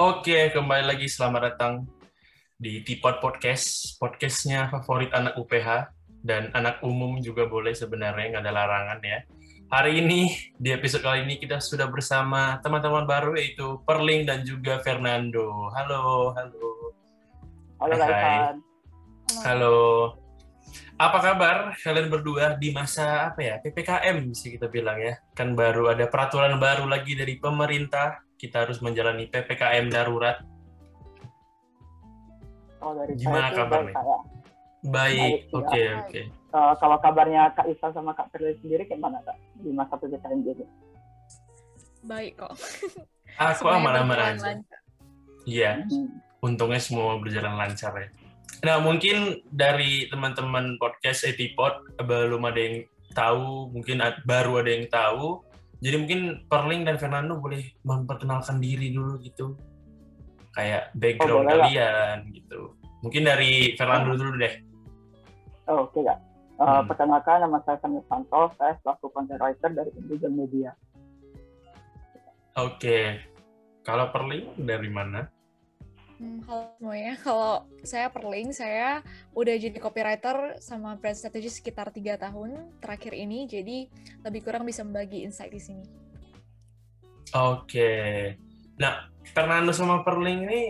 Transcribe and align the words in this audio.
Oke, 0.00 0.48
kembali 0.48 0.88
lagi 0.88 1.12
selamat 1.12 1.40
datang 1.44 1.84
di 2.56 2.80
Tipot 2.80 3.20
Podcast, 3.20 4.00
podcastnya 4.00 4.72
favorit 4.72 5.12
anak 5.12 5.36
UPH 5.36 5.92
dan 6.24 6.48
anak 6.56 6.80
umum 6.80 7.20
juga 7.20 7.44
boleh 7.44 7.76
sebenarnya 7.76 8.32
nggak 8.32 8.40
ada 8.48 8.56
larangan 8.64 9.04
ya. 9.04 9.20
Hari 9.68 10.00
ini 10.00 10.32
di 10.56 10.72
episode 10.72 11.04
kali 11.04 11.28
ini 11.28 11.36
kita 11.36 11.60
sudah 11.60 11.84
bersama 11.92 12.56
teman-teman 12.64 13.04
baru 13.04 13.36
yaitu 13.36 13.76
Perling 13.84 14.24
dan 14.24 14.40
juga 14.40 14.80
Fernando. 14.80 15.68
Halo, 15.76 16.32
halo. 16.32 16.96
Halo, 17.84 17.94
Hai, 18.00 18.08
hai. 18.08 18.56
Halo. 19.44 19.76
Apa 20.96 21.18
kabar 21.20 21.76
kalian 21.76 22.08
berdua 22.08 22.56
di 22.56 22.72
masa 22.72 23.28
apa 23.28 23.44
ya 23.44 23.60
PPKM 23.60 24.16
bisa 24.32 24.48
kita 24.48 24.72
bilang 24.72 24.96
ya? 24.96 25.20
Kan 25.36 25.52
baru 25.52 25.92
ada 25.92 26.08
peraturan 26.08 26.56
baru 26.56 26.88
lagi 26.88 27.12
dari 27.20 27.36
pemerintah. 27.36 28.29
Kita 28.40 28.64
harus 28.64 28.80
menjalani 28.80 29.28
PPKM 29.28 29.92
darurat. 29.92 30.40
Kalau 32.80 32.96
dari 32.96 33.12
Gimana 33.20 33.52
saya 33.52 33.58
kabarnya? 33.60 33.92
baik, 33.92 34.00
Baik, 34.80 35.36
oke 35.52 35.76
ya. 35.76 35.92
oke. 36.00 36.20
Eh, 36.24 36.72
kalau 36.80 36.96
kabarnya 36.98 37.52
Kak 37.52 37.68
Isa 37.68 37.92
sama 37.92 38.16
Kak 38.16 38.32
Firly 38.32 38.56
sendiri 38.64 38.88
gimana 38.88 39.20
Kak 39.20 39.36
di 39.60 39.70
masa 39.70 40.00
PPKM 40.00 40.40
ini? 40.40 40.64
Baik 42.00 42.40
kok. 42.40 42.56
Aku 43.36 43.68
Semuanya 43.68 44.00
aman-aman 44.08 44.18
aja. 44.40 44.56
Iya, 45.44 45.84
Hmm. 45.84 46.08
untungnya 46.40 46.80
semua 46.80 47.20
berjalan 47.20 47.60
lancar 47.60 47.92
ya. 47.92 48.08
Nah, 48.60 48.76
mungkin 48.80 49.40
dari 49.48 50.08
teman-teman 50.08 50.76
podcast 50.76 51.24
Etipod 51.24 51.76
belum 51.96 52.40
ada 52.44 52.60
yang 52.60 52.76
tahu, 53.12 53.72
mungkin 53.72 54.00
baru 54.24 54.64
ada 54.64 54.70
yang 54.72 54.88
tahu. 54.88 55.44
Jadi 55.80 55.96
mungkin 55.96 56.20
Perling 56.44 56.84
dan 56.84 57.00
Fernando 57.00 57.40
boleh 57.40 57.64
memperkenalkan 57.82 58.60
diri 58.60 58.92
dulu 58.92 59.16
gitu. 59.20 59.56
Kayak 60.52 60.92
background 60.92 61.46
Oh, 61.46 61.48
lah. 61.48 61.52
kalian 61.64 62.16
gitu. 62.36 62.60
Mungkin 63.00 63.22
dari 63.24 63.72
Fernando 63.80 64.12
dulu 64.12 64.36
deh. 64.36 64.54
Oh, 65.66 65.88
Oke 65.88 66.04
Kak. 66.04 66.18
Eh, 66.60 66.64
Hmm. 66.68 66.84
Perkenalkan 66.84 67.40
nama 67.40 67.56
saya 67.64 67.80
Samir 67.80 68.04
Santo, 68.04 68.52
saya 68.60 68.76
selaku 68.84 69.08
content 69.08 69.40
writer 69.40 69.72
dari 69.72 69.88
Indonesian 69.96 70.34
Media. 70.36 70.70
Oke. 72.60 73.16
Kalau 73.80 74.12
Perling 74.12 74.60
dari 74.60 74.92
mana? 74.92 75.24
Hmm, 76.20 76.44
halo 76.44 76.68
semuanya, 76.76 77.16
kalau 77.24 77.64
saya 77.80 78.12
Perling, 78.12 78.52
saya 78.52 79.00
udah 79.32 79.56
jadi 79.56 79.72
copywriter 79.80 80.60
sama 80.60 80.92
brand 81.00 81.16
strategy 81.16 81.48
sekitar 81.48 81.88
tiga 81.96 82.20
tahun 82.20 82.60
terakhir 82.76 83.16
ini, 83.16 83.48
jadi 83.48 83.88
lebih 84.28 84.44
kurang 84.44 84.68
bisa 84.68 84.84
membagi 84.84 85.24
insight 85.24 85.48
di 85.48 85.56
sini. 85.56 85.80
Oke. 87.32 88.36
Nah, 88.76 89.08
Fernando 89.32 89.72
sama 89.72 90.04
Perling 90.04 90.44
ini 90.44 90.62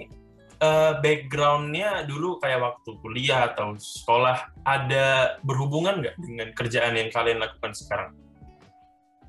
eh, 0.62 0.92
background-nya 1.02 2.06
dulu 2.06 2.38
kayak 2.38 2.62
waktu 2.62 2.90
kuliah 3.02 3.50
atau 3.50 3.74
sekolah 3.74 4.54
ada 4.62 5.34
berhubungan 5.42 5.98
nggak 5.98 6.14
dengan 6.22 6.48
kerjaan 6.54 6.94
yang 6.94 7.10
kalian 7.10 7.42
lakukan 7.42 7.74
sekarang? 7.74 8.14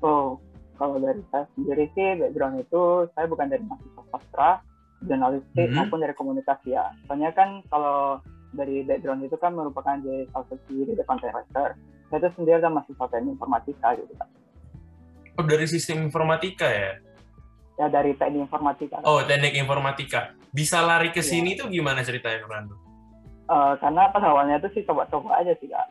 Oh, 0.06 0.38
kalau 0.78 1.02
dari 1.02 1.18
saya 1.34 1.50
sendiri 1.58 1.90
sih 1.98 2.14
background 2.14 2.62
itu 2.62 3.10
saya 3.10 3.26
bukan 3.26 3.50
dari 3.50 3.66
mahasiswa 3.66 4.02
sastra, 4.14 4.62
jurnalistik 5.04 5.68
Hmm. 5.68 5.76
maupun 5.78 5.98
dari 5.98 6.14
komunikasi 6.14 6.72
ya. 6.72 6.90
Soalnya 7.04 7.30
kan 7.32 7.62
kalau 7.66 8.20
dari 8.52 8.84
background 8.84 9.24
itu 9.24 9.36
kan 9.36 9.52
merupakan 9.52 9.96
jadi 9.98 10.28
salah 10.30 10.46
satu 10.46 10.72
dari 10.84 11.04
content 11.04 11.32
writer. 11.32 11.68
Saya 12.06 12.18
itu 12.18 12.28
sendiri 12.36 12.60
adalah 12.60 12.72
mahasiswa 12.78 13.06
teknik 13.08 13.32
informatika 13.32 13.88
gitu 13.96 14.12
Kak. 14.14 14.28
Oh, 15.32 15.44
dari 15.48 15.64
sistem 15.64 16.04
informatika 16.04 16.68
ya? 16.68 16.92
Ya 17.80 17.86
dari 17.88 18.12
teknik 18.12 18.46
informatika. 18.46 19.00
Oh, 19.02 19.24
teknik 19.24 19.56
informatika. 19.56 20.36
Bisa 20.52 20.84
lari 20.84 21.08
ke 21.08 21.24
Iya. 21.24 21.30
sini 21.32 21.56
tuh 21.56 21.72
gimana 21.72 22.04
ceritanya, 22.04 22.44
Fernando? 22.44 22.76
Eh, 23.42 23.74
karena 23.80 24.08
pas 24.08 24.22
awalnya 24.22 24.60
itu 24.60 24.68
sih 24.70 24.82
coba-coba 24.84 25.40
aja 25.40 25.56
sih 25.56 25.66
kak. 25.66 25.88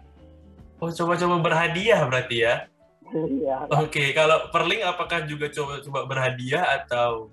Oh, 0.77 0.89
coba-coba 0.89 1.41
berhadiah 1.41 2.05
berarti 2.05 2.37
ya? 2.41 2.55
Iya. 3.11 3.67
Oke, 3.75 4.15
kalau 4.15 4.47
Perling 4.49 4.81
apakah 4.81 5.27
juga 5.27 5.51
coba-coba 5.51 6.07
berhadiah 6.07 6.63
atau 6.79 7.27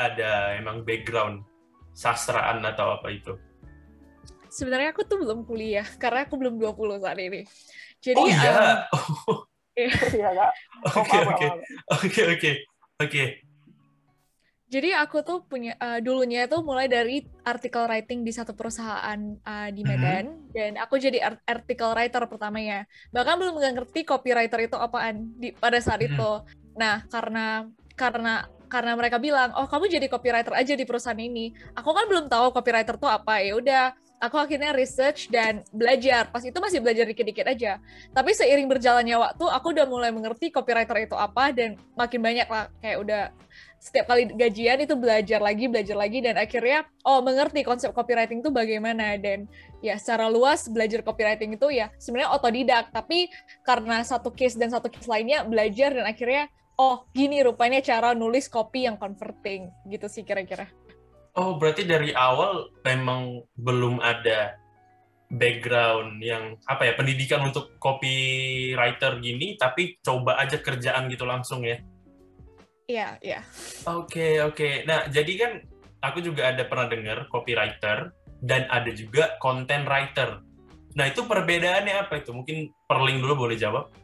ada 0.00 0.56
emang 0.56 0.80
background 0.82 1.44
sastraan 1.92 2.64
atau 2.64 2.96
apa 2.96 3.12
itu? 3.12 3.36
Sebenarnya 4.50 4.90
aku 4.90 5.06
tuh 5.06 5.20
belum 5.22 5.46
kuliah, 5.46 5.86
karena 6.00 6.26
aku 6.26 6.34
belum 6.34 6.58
20 6.58 6.98
saat 6.98 7.18
ini. 7.20 7.46
Jadi, 8.00 8.18
Oh 8.18 8.26
iya. 8.26 8.86
Iya 10.18 10.28
kak. 10.34 10.52
Oh, 10.82 11.00
Oke, 11.00 11.18
oke. 11.24 11.46
Oke, 11.94 12.20
oke. 12.34 12.50
Oke. 13.00 13.24
jadi 14.70 15.02
aku 15.02 15.26
tuh 15.26 15.42
punya, 15.42 15.74
uh, 15.82 15.98
dulunya 15.98 16.46
tuh 16.46 16.62
mulai 16.62 16.86
dari 16.86 17.26
artikel 17.42 17.90
writing 17.90 18.22
di 18.22 18.30
satu 18.30 18.54
perusahaan 18.54 19.18
uh, 19.42 19.68
di 19.74 19.82
Mhm. 19.82 19.88
Medan, 19.88 20.24
dan 20.54 20.72
aku 20.78 20.94
jadi 20.94 21.18
art- 21.26 21.42
artikel 21.42 21.90
writer 21.90 22.22
pertamanya. 22.30 22.86
Bahkan 23.10 23.34
belum 23.34 23.58
nggak 23.58 23.74
ngerti 23.82 24.00
copywriter 24.06 24.62
itu 24.62 24.78
apaan 24.78 25.34
di, 25.34 25.50
pada 25.50 25.74
saat 25.82 25.98
Mhm. 26.06 26.14
itu. 26.14 26.30
Nah, 26.78 27.02
karena 27.10 27.66
karena 27.98 28.46
karena 28.70 28.94
mereka 28.94 29.18
bilang, 29.18 29.50
oh 29.58 29.66
kamu 29.66 29.90
jadi 29.90 30.06
copywriter 30.06 30.54
aja 30.54 30.78
di 30.78 30.86
perusahaan 30.86 31.18
ini. 31.18 31.50
Aku 31.74 31.90
kan 31.90 32.06
belum 32.06 32.30
tahu 32.30 32.54
copywriter 32.54 32.94
tuh 32.94 33.10
apa 33.10 33.42
ya. 33.42 33.58
Udah, 33.58 33.84
aku 34.22 34.36
akhirnya 34.38 34.70
research 34.70 35.26
dan 35.32 35.66
belajar. 35.74 36.30
Pas 36.30 36.44
itu 36.46 36.54
masih 36.62 36.78
belajar 36.78 37.08
dikit-dikit 37.08 37.50
aja. 37.50 37.82
Tapi 38.14 38.30
seiring 38.30 38.70
berjalannya 38.70 39.18
waktu, 39.18 39.44
aku 39.50 39.74
udah 39.74 39.90
mulai 39.90 40.14
mengerti 40.14 40.54
copywriter 40.54 41.10
itu 41.10 41.16
apa 41.18 41.50
dan 41.50 41.74
makin 41.98 42.22
banyak 42.22 42.46
lah 42.46 42.70
kayak 42.78 42.98
udah 43.02 43.22
setiap 43.80 44.12
kali 44.12 44.28
gajian 44.36 44.76
itu 44.84 44.92
belajar 44.92 45.40
lagi, 45.40 45.64
belajar 45.64 45.96
lagi 45.96 46.20
dan 46.20 46.36
akhirnya 46.36 46.84
oh 47.00 47.24
mengerti 47.24 47.64
konsep 47.64 47.96
copywriting 47.96 48.44
itu 48.44 48.52
bagaimana 48.52 49.16
dan 49.16 49.48
ya 49.80 49.96
secara 49.96 50.28
luas 50.28 50.68
belajar 50.68 51.00
copywriting 51.00 51.56
itu 51.56 51.72
ya 51.72 51.88
sebenarnya 51.96 52.28
otodidak 52.36 52.92
tapi 52.92 53.32
karena 53.64 54.04
satu 54.04 54.28
case 54.36 54.60
dan 54.60 54.68
satu 54.68 54.92
case 54.92 55.08
lainnya 55.08 55.48
belajar 55.48 55.96
dan 55.96 56.04
akhirnya 56.04 56.52
oh 56.80 57.04
gini 57.12 57.44
rupanya 57.44 57.84
cara 57.84 58.16
nulis 58.16 58.48
copy 58.48 58.88
yang 58.88 58.96
converting 58.96 59.68
gitu 59.84 60.08
sih 60.08 60.24
kira-kira. 60.24 60.64
Oh, 61.36 61.60
berarti 61.60 61.86
dari 61.86 62.10
awal 62.10 62.72
memang 62.82 63.44
belum 63.54 64.02
ada 64.02 64.58
background 65.30 66.18
yang 66.18 66.58
apa 66.66 66.90
ya 66.90 66.92
pendidikan 66.98 67.46
untuk 67.46 67.78
copywriter 67.78 69.22
gini, 69.22 69.54
tapi 69.54 70.00
coba 70.02 70.42
aja 70.42 70.58
kerjaan 70.58 71.06
gitu 71.06 71.22
langsung 71.22 71.62
ya. 71.62 71.78
Iya, 72.90 73.08
iya. 73.22 73.40
Oke, 73.86 74.42
oke. 74.42 74.82
Nah, 74.90 75.06
jadi 75.06 75.32
kan 75.38 75.52
aku 76.02 76.18
juga 76.18 76.50
ada 76.50 76.66
pernah 76.66 76.90
dengar 76.90 77.30
copywriter 77.30 78.10
dan 78.42 78.66
ada 78.66 78.90
juga 78.90 79.38
content 79.38 79.86
writer. 79.86 80.42
Nah, 80.98 81.06
itu 81.06 81.22
perbedaannya 81.22 81.94
apa 81.94 82.18
itu? 82.18 82.34
Mungkin 82.34 82.74
Perling 82.90 83.22
dulu 83.22 83.46
boleh 83.46 83.54
jawab. 83.54 83.94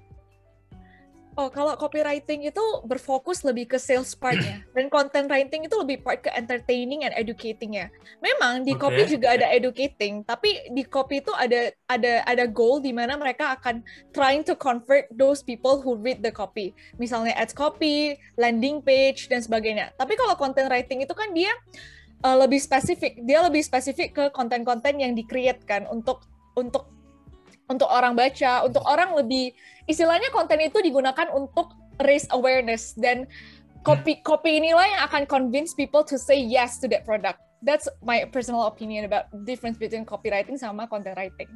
Oh, 1.36 1.52
kalau 1.52 1.76
copywriting 1.76 2.48
itu 2.48 2.64
berfokus 2.88 3.44
lebih 3.44 3.68
ke 3.68 3.76
sales 3.76 4.16
part-nya, 4.16 4.64
dan 4.74 4.88
content 4.88 5.28
writing 5.28 5.68
itu 5.68 5.76
lebih 5.76 6.00
part 6.00 6.24
ke 6.24 6.32
entertaining 6.32 7.04
and 7.04 7.12
educating-nya. 7.12 7.92
Memang 8.24 8.64
di 8.64 8.72
Oke, 8.72 8.88
copy 8.88 9.02
juga 9.04 9.36
ada 9.36 9.44
educating, 9.52 10.24
tapi 10.24 10.64
di 10.72 10.80
copy 10.88 11.20
itu 11.20 11.28
ada 11.36 11.76
ada 11.92 12.24
ada 12.24 12.44
goal 12.48 12.80
di 12.80 12.88
mana 12.96 13.20
mereka 13.20 13.52
akan 13.60 13.84
trying 14.16 14.40
to 14.40 14.56
convert 14.56 15.04
those 15.12 15.44
people 15.44 15.76
who 15.84 16.00
read 16.00 16.24
the 16.24 16.32
copy. 16.32 16.72
Misalnya 16.96 17.36
ads 17.36 17.52
copy, 17.52 18.16
landing 18.40 18.80
page 18.80 19.28
dan 19.28 19.44
sebagainya. 19.44 19.92
Tapi 20.00 20.16
kalau 20.16 20.32
content 20.40 20.72
writing 20.72 21.04
itu 21.04 21.12
kan 21.12 21.36
dia 21.36 21.52
uh, 22.24 22.36
lebih 22.40 22.64
spesifik. 22.64 23.20
Dia 23.28 23.44
lebih 23.44 23.60
spesifik 23.60 24.08
ke 24.16 24.24
konten-konten 24.32 24.96
yang 24.96 25.12
di-create 25.12 25.60
kan 25.68 25.84
untuk 25.92 26.24
untuk 26.56 26.95
untuk 27.66 27.90
orang 27.90 28.14
baca, 28.14 28.66
untuk 28.66 28.82
orang 28.86 29.14
lebih 29.18 29.54
istilahnya 29.90 30.30
konten 30.30 30.62
itu 30.62 30.78
digunakan 30.82 31.26
untuk 31.34 31.74
raise 32.02 32.26
awareness 32.30 32.94
dan 32.98 33.26
copy 33.86 34.18
copy 34.22 34.58
inilah 34.58 34.86
yang 34.86 35.02
akan 35.06 35.22
convince 35.26 35.72
people 35.74 36.02
to 36.02 36.18
say 36.18 36.36
yes 36.38 36.78
to 36.82 36.86
that 36.90 37.06
product. 37.06 37.38
That's 37.64 37.90
my 38.04 38.26
personal 38.30 38.68
opinion 38.68 39.08
about 39.08 39.32
difference 39.46 39.80
between 39.80 40.04
copywriting 40.04 40.60
sama 40.60 40.86
content 40.86 41.18
writing. 41.18 41.48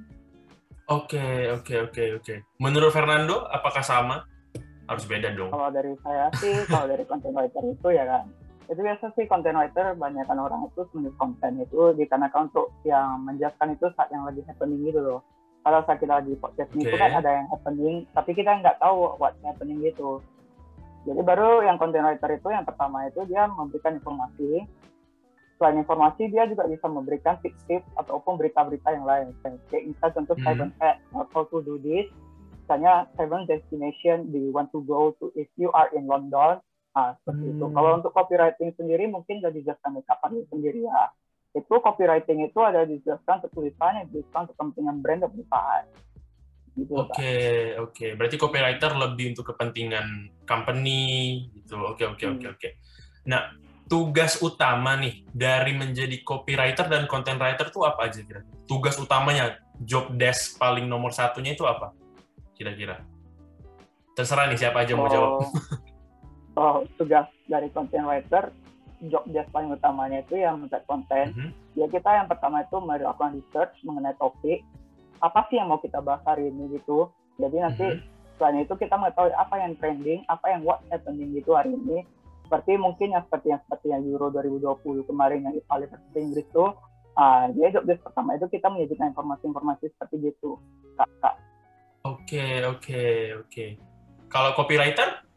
Oke, 0.90 1.22
oke, 1.54 1.74
oke, 1.86 2.02
oke. 2.18 2.34
Menurut 2.58 2.90
Fernando, 2.90 3.46
apakah 3.46 3.84
sama? 3.84 4.26
Harus 4.90 5.06
beda 5.06 5.30
dong. 5.38 5.54
Kalau 5.54 5.70
dari 5.70 5.94
saya 6.02 6.26
sih, 6.42 6.66
kalau 6.66 6.90
dari 6.90 7.06
content 7.06 7.30
writer 7.30 7.62
itu 7.62 7.88
ya 7.94 8.02
kan, 8.10 8.26
itu 8.66 8.80
biasa 8.82 9.14
sih 9.14 9.30
content 9.30 9.54
writer 9.54 9.94
banyakkan 9.94 10.34
orang 10.34 10.66
itu 10.66 10.82
menulis 10.94 11.14
konten 11.14 11.62
itu 11.62 11.94
dikarenakan 11.94 12.50
untuk 12.50 12.74
yang 12.82 13.22
menjelaskan 13.22 13.78
itu 13.78 13.86
saat 13.94 14.10
yang 14.10 14.26
lagi 14.26 14.42
happening 14.50 14.82
gitu 14.82 14.98
loh. 14.98 15.20
Kalau 15.60 15.84
saat 15.84 16.00
kita 16.00 16.24
lagi 16.24 16.32
podcast 16.40 16.70
itu 16.72 16.88
Oke. 16.88 16.96
kan 16.96 17.20
ada 17.20 17.30
yang 17.36 17.46
happening, 17.52 18.08
tapi 18.16 18.30
kita 18.32 18.50
nggak 18.64 18.80
tahu 18.80 19.16
what's 19.20 19.36
happening 19.44 19.80
gitu. 19.84 20.24
Jadi 21.04 21.20
baru 21.20 21.64
yang 21.64 21.76
content 21.76 22.04
writer 22.04 22.30
itu 22.32 22.48
yang 22.48 22.64
pertama 22.64 23.08
itu 23.08 23.24
dia 23.28 23.48
memberikan 23.48 23.96
informasi. 23.96 24.64
Selain 25.60 25.76
informasi, 25.76 26.32
dia 26.32 26.48
juga 26.48 26.64
bisa 26.64 26.88
memberikan 26.88 27.36
tips-tips 27.44 27.84
ataupun 28.00 28.40
berita-berita 28.40 28.88
yang 28.96 29.04
lain. 29.04 29.36
Kayak 29.68 29.84
misalnya 29.92 30.16
contoh 30.16 30.36
Hmm. 30.40 30.46
seven 30.48 30.68
facts, 30.80 31.04
how 31.12 31.44
to 31.44 31.60
do 31.60 31.76
this, 31.84 32.08
misalnya 32.64 33.04
seven 33.20 33.44
destination 33.44 34.32
do 34.32 34.40
you 34.40 34.52
want 34.52 34.72
to 34.72 34.80
go 34.88 35.12
to 35.20 35.28
if 35.36 35.48
you 35.60 35.68
are 35.76 35.92
in 35.92 36.08
London 36.08 36.64
Nah, 36.90 37.14
seperti 37.22 37.54
itu. 37.54 37.64
Kalau 37.70 37.90
untuk 38.02 38.10
copywriting 38.10 38.74
sendiri 38.74 39.06
mungkin 39.06 39.38
dijelaskan 39.38 39.98
di 39.98 40.02
kapan 40.02 40.42
sendiri 40.50 40.82
ya. 40.82 41.14
Itu 41.50 41.82
copywriting 41.82 42.46
itu 42.46 42.58
ada 42.62 42.86
dijelaskan 42.86 43.42
untuk 43.42 43.52
tulisan 43.58 43.92
yang 43.98 44.06
dijelaskan 44.10 44.40
untuk 44.46 44.56
kepentingan 44.58 44.96
brand 45.02 45.20
dan 45.26 45.30
perusahaan. 45.34 45.84
Gitu, 46.78 46.92
oke, 46.94 47.10
okay, 47.10 47.74
oke. 47.76 47.92
Okay. 47.92 48.10
Berarti 48.14 48.36
copywriter 48.38 48.92
lebih 48.94 49.34
untuk 49.34 49.44
kepentingan 49.52 50.30
company 50.46 51.02
gitu. 51.58 51.82
Oke, 51.82 52.06
okay, 52.06 52.06
oke, 52.06 52.16
okay, 52.16 52.26
hmm. 52.30 52.36
oke, 52.38 52.46
oke. 52.54 52.68
Nah, 53.26 53.42
tugas 53.90 54.38
utama 54.38 54.94
nih 54.94 55.26
dari 55.34 55.74
menjadi 55.74 56.22
copywriter 56.22 56.86
dan 56.86 57.10
content 57.10 57.42
writer 57.42 57.74
tuh 57.74 57.82
apa 57.82 58.06
aja 58.06 58.22
kira? 58.22 58.46
Tugas 58.70 58.94
utamanya, 59.02 59.58
job 59.82 60.14
desk 60.14 60.62
paling 60.62 60.86
nomor 60.86 61.10
satunya 61.10 61.58
itu 61.58 61.66
apa? 61.66 61.90
Kira-kira? 62.54 63.02
Terserah 64.14 64.46
nih 64.46 64.58
siapa 64.62 64.86
aja 64.86 64.94
oh, 64.94 64.98
mau 65.02 65.08
jawab. 65.10 65.30
oh, 66.60 66.76
tugas 66.94 67.26
dari 67.50 67.66
content 67.74 68.06
writer, 68.06 68.54
job 69.08 69.24
desk 69.32 69.48
paling 69.54 69.72
utamanya 69.72 70.20
itu 70.20 70.36
yang 70.36 70.60
membuat 70.60 70.84
konten. 70.84 71.32
Mm 71.32 71.36
-hmm. 71.36 71.50
Ya 71.78 71.86
kita 71.88 72.10
yang 72.12 72.28
pertama 72.28 72.60
itu 72.60 72.76
melakukan 72.76 73.32
research 73.38 73.74
mengenai 73.86 74.16
topik, 74.20 74.60
apa 75.24 75.40
sih 75.48 75.56
yang 75.56 75.72
mau 75.72 75.80
kita 75.80 76.04
bahas 76.04 76.20
hari 76.28 76.52
ini 76.52 76.76
gitu. 76.76 77.08
Jadi 77.40 77.56
nanti 77.56 77.86
mm 77.86 77.96
-hmm. 77.96 78.36
selain 78.36 78.60
itu 78.60 78.74
kita 78.76 78.94
mengetahui 79.00 79.32
apa 79.32 79.54
yang 79.56 79.72
trending, 79.80 80.20
apa 80.28 80.46
yang 80.52 80.60
what's 80.66 80.84
happening 80.92 81.32
gitu 81.32 81.56
hari 81.56 81.72
ini 81.72 82.04
seperti 82.50 82.82
mungkin 82.82 83.14
yang 83.14 83.22
seperti 83.30 83.54
yang 83.54 83.62
seperti 83.62 83.86
yang 83.94 84.02
Euro 84.10 84.26
2020 84.34 85.06
kemarin 85.06 85.46
yang 85.46 85.54
Italia 85.54 85.86
versus 85.86 86.18
Inggris 86.18 86.50
itu 86.50 86.66
uh, 87.14 87.46
dia 87.54 87.70
job 87.70 87.86
desk 87.86 88.02
pertama 88.02 88.34
itu 88.34 88.50
kita 88.50 88.66
menyajikan 88.66 89.14
informasi-informasi 89.14 89.94
seperti 89.94 90.34
gitu 90.34 90.58
kak. 90.98 91.38
Oke 92.02 92.66
oke 92.66 93.02
oke. 93.46 93.66
Kalau 94.26 94.50
copywriter? 94.58 95.29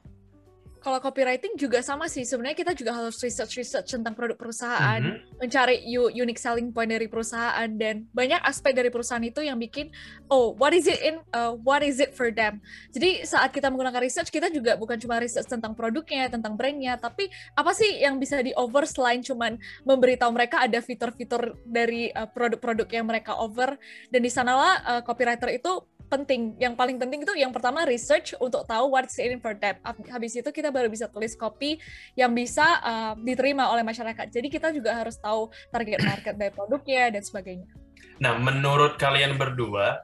Kalau 0.83 0.99
copywriting 0.99 1.55
juga 1.55 1.79
sama 1.79 2.11
sih. 2.11 2.27
Sebenarnya 2.27 2.59
kita 2.59 2.75
juga 2.75 2.91
harus 2.91 3.15
research-research 3.23 3.87
tentang 3.95 4.11
produk 4.11 4.35
perusahaan, 4.35 4.99
mm-hmm. 4.99 5.39
mencari 5.39 5.87
unique 6.11 6.37
selling 6.37 6.75
point 6.75 6.91
dari 6.91 7.07
perusahaan 7.07 7.71
dan 7.79 8.03
banyak 8.11 8.43
aspek 8.43 8.75
dari 8.75 8.91
perusahaan 8.91 9.23
itu 9.23 9.39
yang 9.39 9.55
bikin 9.55 9.87
oh 10.27 10.51
what 10.59 10.75
is 10.75 10.83
it 10.83 10.99
in 10.99 11.23
uh, 11.31 11.55
what 11.63 11.79
is 11.79 12.03
it 12.03 12.11
for 12.11 12.27
them. 12.35 12.59
Jadi 12.91 13.23
saat 13.23 13.55
kita 13.55 13.71
menggunakan 13.71 14.03
research 14.03 14.27
kita 14.27 14.51
juga 14.51 14.75
bukan 14.75 14.99
cuma 14.99 15.23
research 15.23 15.47
tentang 15.47 15.71
produknya, 15.71 16.27
tentang 16.27 16.59
brandnya, 16.59 16.99
tapi 16.99 17.31
apa 17.55 17.71
sih 17.71 18.03
yang 18.03 18.19
bisa 18.19 18.43
di 18.43 18.51
over 18.59 18.83
selain 18.83 19.23
cuman 19.23 19.55
memberitahu 19.87 20.35
mereka 20.35 20.67
ada 20.67 20.83
fitur-fitur 20.83 21.55
dari 21.63 22.11
uh, 22.11 22.27
produk-produk 22.27 22.91
yang 22.91 23.07
mereka 23.07 23.39
over 23.39 23.79
dan 24.11 24.19
di 24.19 24.27
sanalah 24.27 24.83
uh, 24.83 25.01
copywriter 25.07 25.47
itu 25.47 25.93
penting. 26.13 26.53
Yang 26.61 26.73
paling 26.77 26.97
penting 27.01 27.25
itu 27.25 27.33
yang 27.33 27.49
pertama 27.49 27.87
research 27.89 28.37
untuk 28.37 28.65
tahu 28.69 28.93
what's 28.93 29.17
in 29.17 29.41
for 29.41 29.57
them. 29.57 29.79
Habis 29.83 30.37
itu 30.37 30.49
kita 30.53 30.69
baru 30.73 30.89
bisa 30.89 31.05
tulis 31.07 31.37
copy 31.37 31.77
yang 32.17 32.33
bisa 32.33 32.65
uh, 32.81 33.13
diterima 33.15 33.69
oleh 33.69 33.85
masyarakat. 33.85 34.33
Jadi 34.33 34.47
kita 34.49 34.73
juga 34.73 34.97
harus 34.97 35.21
tahu 35.21 35.53
target 35.69 36.01
market 36.01 36.33
dari 36.35 36.49
produknya 36.49 37.13
dan 37.13 37.21
sebagainya. 37.21 37.69
Nah, 38.17 38.33
menurut 38.41 38.97
kalian 38.97 39.37
berdua, 39.37 40.01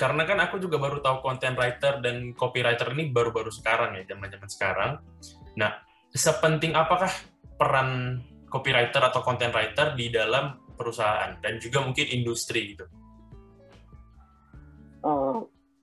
karena 0.00 0.24
kan 0.24 0.40
aku 0.40 0.56
juga 0.56 0.80
baru 0.80 1.04
tahu 1.04 1.20
content 1.20 1.54
writer 1.60 2.00
dan 2.00 2.32
copywriter 2.32 2.88
ini 2.96 3.12
baru-baru 3.12 3.52
sekarang 3.52 4.00
ya, 4.00 4.08
zaman-zaman 4.08 4.48
sekarang. 4.48 4.90
Nah, 5.60 5.76
sepenting 6.16 6.72
apakah 6.72 7.12
peran 7.60 8.22
copywriter 8.48 9.04
atau 9.04 9.20
content 9.20 9.52
writer 9.52 9.92
di 9.92 10.08
dalam 10.08 10.56
perusahaan 10.74 11.36
dan 11.44 11.60
juga 11.60 11.84
mungkin 11.84 12.06
industri 12.08 12.72
gitu? 12.72 12.88
uh, 15.04 15.36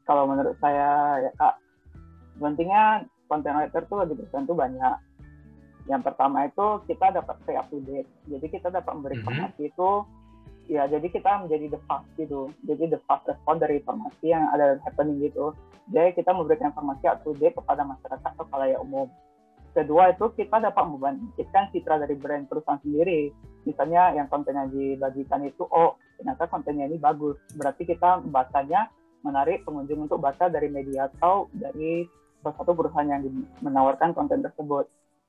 kalau 0.06 0.24
menurut 0.30 0.56
saya 0.60 1.22
ya 1.24 1.32
kak 1.40 1.56
pentingnya 2.40 3.06
content 3.26 3.56
writer 3.58 3.82
tuh 3.86 3.98
lebih 4.06 4.26
bersentuh 4.26 4.56
banyak. 4.56 4.98
Yang 5.86 6.02
pertama 6.02 6.50
itu 6.50 6.68
kita 6.90 7.14
dapat 7.14 7.36
stay 7.46 7.58
up 7.58 7.70
to 7.70 7.78
date. 7.86 8.10
Jadi 8.26 8.46
kita 8.50 8.74
dapat 8.74 8.92
memberi 8.98 9.22
mm-hmm. 9.22 9.26
informasi 9.26 9.62
mm 9.62 9.66
-hmm. 9.66 9.72
itu 9.74 9.90
ya 10.66 10.90
jadi 10.90 11.08
kita 11.14 11.46
menjadi 11.46 11.78
the 11.78 11.82
fast 11.86 12.10
gitu. 12.18 12.50
Jadi 12.66 12.84
the 12.98 13.00
fast 13.06 13.26
respon 13.30 13.62
dari 13.62 13.82
informasi 13.82 14.26
yang 14.34 14.50
ada 14.50 14.82
happening 14.82 15.22
gitu. 15.22 15.54
Jadi 15.94 16.18
kita 16.18 16.34
memberikan 16.34 16.74
informasi 16.74 17.06
up 17.06 17.22
to 17.22 17.38
date 17.38 17.54
kepada 17.54 17.86
masyarakat 17.86 18.30
atau 18.34 18.46
kalayak 18.50 18.82
umum. 18.82 19.06
Kedua 19.76 20.16
itu 20.16 20.32
kita 20.40 20.64
dapat 20.64 20.88
membangkitkan 20.88 21.70
citra 21.76 22.00
dari 22.00 22.16
brand 22.16 22.48
perusahaan 22.48 22.80
sendiri. 22.80 23.30
Misalnya 23.68 24.16
yang 24.16 24.32
konten 24.32 24.56
yang 24.56 24.72
dibagikan 24.72 25.44
itu 25.44 25.68
oh 25.68 26.00
ternyata 26.18 26.48
kontennya 26.48 26.88
ini 26.90 26.98
bagus. 26.98 27.38
Berarti 27.54 27.84
kita 27.84 28.24
bacanya 28.32 28.90
menarik 29.22 29.66
pengunjung 29.68 30.06
untuk 30.06 30.22
baca 30.22 30.48
dari 30.48 30.72
media 30.72 31.12
atau 31.12 31.52
dari 31.52 32.08
salah 32.46 32.62
satu 32.62 32.78
perusahaan 32.78 33.10
yang 33.10 33.26
menawarkan 33.66 34.14
konten 34.14 34.46
tersebut. 34.46 34.86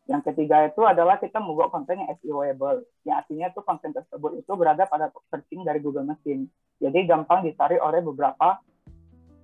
Yang 0.06 0.22
ketiga 0.30 0.68
itu 0.68 0.84
adalah 0.84 1.16
kita 1.16 1.40
membuat 1.40 1.72
konten 1.72 1.98
yang 1.98 2.12
SEOable, 2.20 2.84
yang 3.08 3.24
artinya 3.24 3.48
itu 3.48 3.60
konten 3.64 3.90
tersebut 3.90 4.38
itu 4.38 4.52
berada 4.52 4.84
pada 4.84 5.08
searching 5.32 5.64
dari 5.64 5.80
Google 5.80 6.04
Machine. 6.04 6.46
Jadi 6.78 7.08
gampang 7.08 7.42
dicari 7.42 7.80
oleh 7.80 8.04
beberapa 8.04 8.60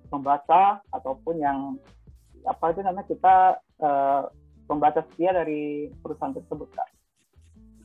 pembaca 0.07 0.79
ataupun 0.93 1.41
yang 1.41 1.75
apa 2.45 2.71
itu 2.71 2.79
namanya 2.85 3.07
kita 3.09 3.35
uh, 3.81 4.29
pembaca 4.69 5.01
setia 5.09 5.33
dari 5.33 5.89
perusahaan 5.99 6.31
tersebut. 6.31 6.69
Kak. 6.77 6.87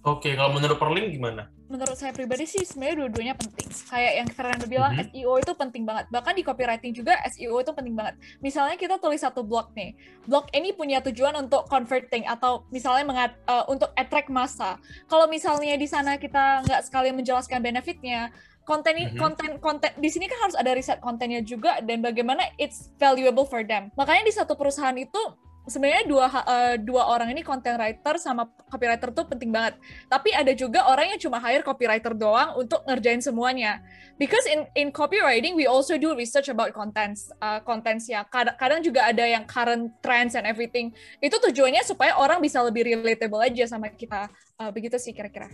Oke, 0.08 0.32
kalau 0.32 0.56
menurut 0.56 0.80
Perling 0.80 1.12
gimana? 1.12 1.52
Menurut 1.68 2.00
saya 2.00 2.16
pribadi 2.16 2.48
sih 2.48 2.64
sebenarnya 2.64 3.04
dua-duanya 3.04 3.34
penting. 3.36 3.68
Kayak 3.68 4.12
yang 4.16 4.28
Fernando 4.32 4.64
bilang, 4.64 4.92
mm 4.96 5.04
-hmm. 5.04 5.08
SEO 5.12 5.32
itu 5.36 5.52
penting 5.52 5.84
banget. 5.84 6.04
Bahkan 6.08 6.32
di 6.32 6.42
copywriting 6.48 6.92
juga 6.96 7.20
SEO 7.28 7.60
itu 7.60 7.72
penting 7.76 7.92
banget. 7.92 8.16
Misalnya 8.40 8.80
kita 8.80 8.96
tulis 8.96 9.20
satu 9.20 9.44
blog 9.44 9.68
nih. 9.76 9.92
Blog 10.24 10.48
ini 10.56 10.72
punya 10.72 11.04
tujuan 11.04 11.36
untuk 11.36 11.68
converting 11.68 12.24
atau 12.24 12.64
misalnya 12.72 13.04
mengat, 13.04 13.30
uh, 13.44 13.68
untuk 13.68 13.92
attract 14.00 14.32
massa. 14.32 14.80
Kalau 15.12 15.28
misalnya 15.28 15.76
di 15.76 15.84
sana 15.84 16.16
kita 16.16 16.64
nggak 16.64 16.88
sekali 16.88 17.12
menjelaskan 17.12 17.60
benefitnya, 17.60 18.32
konten 18.64 18.92
ini 18.96 19.04
mm-hmm. 19.08 19.20
konten 19.20 19.50
konten 19.64 19.90
di 19.96 20.08
sini 20.12 20.28
kan 20.28 20.44
harus 20.44 20.56
ada 20.56 20.76
riset 20.76 21.00
kontennya 21.00 21.40
juga 21.40 21.80
dan 21.80 22.04
bagaimana 22.04 22.44
it's 22.60 22.92
valuable 23.00 23.48
for 23.48 23.64
them. 23.64 23.88
Makanya 23.96 24.28
di 24.28 24.32
satu 24.36 24.56
perusahaan 24.56 24.96
itu 24.96 25.20
sebenarnya 25.68 26.04
dua 26.08 26.26
uh, 26.26 26.74
dua 26.80 27.06
orang 27.12 27.30
ini 27.30 27.44
content 27.44 27.78
writer 27.78 28.16
sama 28.16 28.48
copywriter 28.66 29.12
tuh 29.14 29.28
penting 29.28 29.52
banget. 29.54 29.76
Tapi 30.08 30.34
ada 30.34 30.52
juga 30.56 30.88
orang 30.88 31.14
yang 31.14 31.20
cuma 31.20 31.38
hire 31.38 31.62
copywriter 31.62 32.16
doang 32.16 32.56
untuk 32.56 32.82
ngerjain 32.88 33.22
semuanya. 33.22 33.84
Because 34.18 34.48
in 34.50 34.66
in 34.74 34.88
copywriting 34.90 35.54
we 35.54 35.68
also 35.68 35.94
do 36.00 36.16
research 36.16 36.50
about 36.50 36.74
contents 36.74 37.30
uh, 37.38 37.62
contents 37.62 38.10
ya. 38.10 38.26
Kadang, 38.26 38.56
kadang 38.58 38.80
juga 38.82 39.06
ada 39.06 39.22
yang 39.22 39.46
current 39.46 39.94
trends 40.02 40.34
and 40.34 40.48
everything. 40.48 40.90
Itu 41.22 41.38
tujuannya 41.38 41.86
supaya 41.86 42.18
orang 42.18 42.42
bisa 42.42 42.58
lebih 42.64 42.88
relatable 42.88 43.44
aja 43.44 43.68
sama 43.70 43.92
kita. 43.92 44.26
Uh, 44.58 44.74
begitu 44.74 44.98
sih 44.98 45.14
kira-kira. 45.14 45.52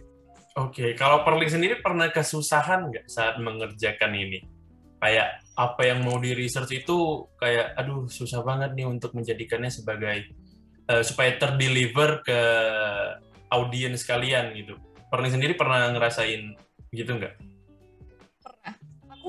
Oke, 0.54 0.70
okay. 0.70 0.90
kalau 0.94 1.26
Perli 1.26 1.50
sendiri 1.50 1.82
pernah 1.82 2.06
kesusahan 2.14 2.86
nggak 2.86 3.10
saat 3.10 3.42
mengerjakan 3.42 4.14
ini? 4.14 4.53
Kayak 4.98 5.42
apa 5.54 5.82
yang 5.86 6.02
mau 6.02 6.18
di 6.18 6.34
research 6.34 6.84
itu 6.84 7.28
kayak 7.38 7.78
aduh 7.78 8.10
susah 8.10 8.42
banget 8.42 8.74
nih 8.74 8.86
untuk 8.90 9.14
menjadikannya 9.14 9.70
sebagai 9.70 10.26
uh, 10.90 11.02
supaya 11.06 11.38
terdeliver 11.38 12.26
ke 12.26 12.40
audiens 13.54 14.02
kalian 14.02 14.50
gitu. 14.58 14.74
Pernah 15.08 15.30
sendiri 15.30 15.54
pernah 15.54 15.94
ngerasain 15.94 16.58
gitu 16.90 17.10
nggak? 17.14 17.53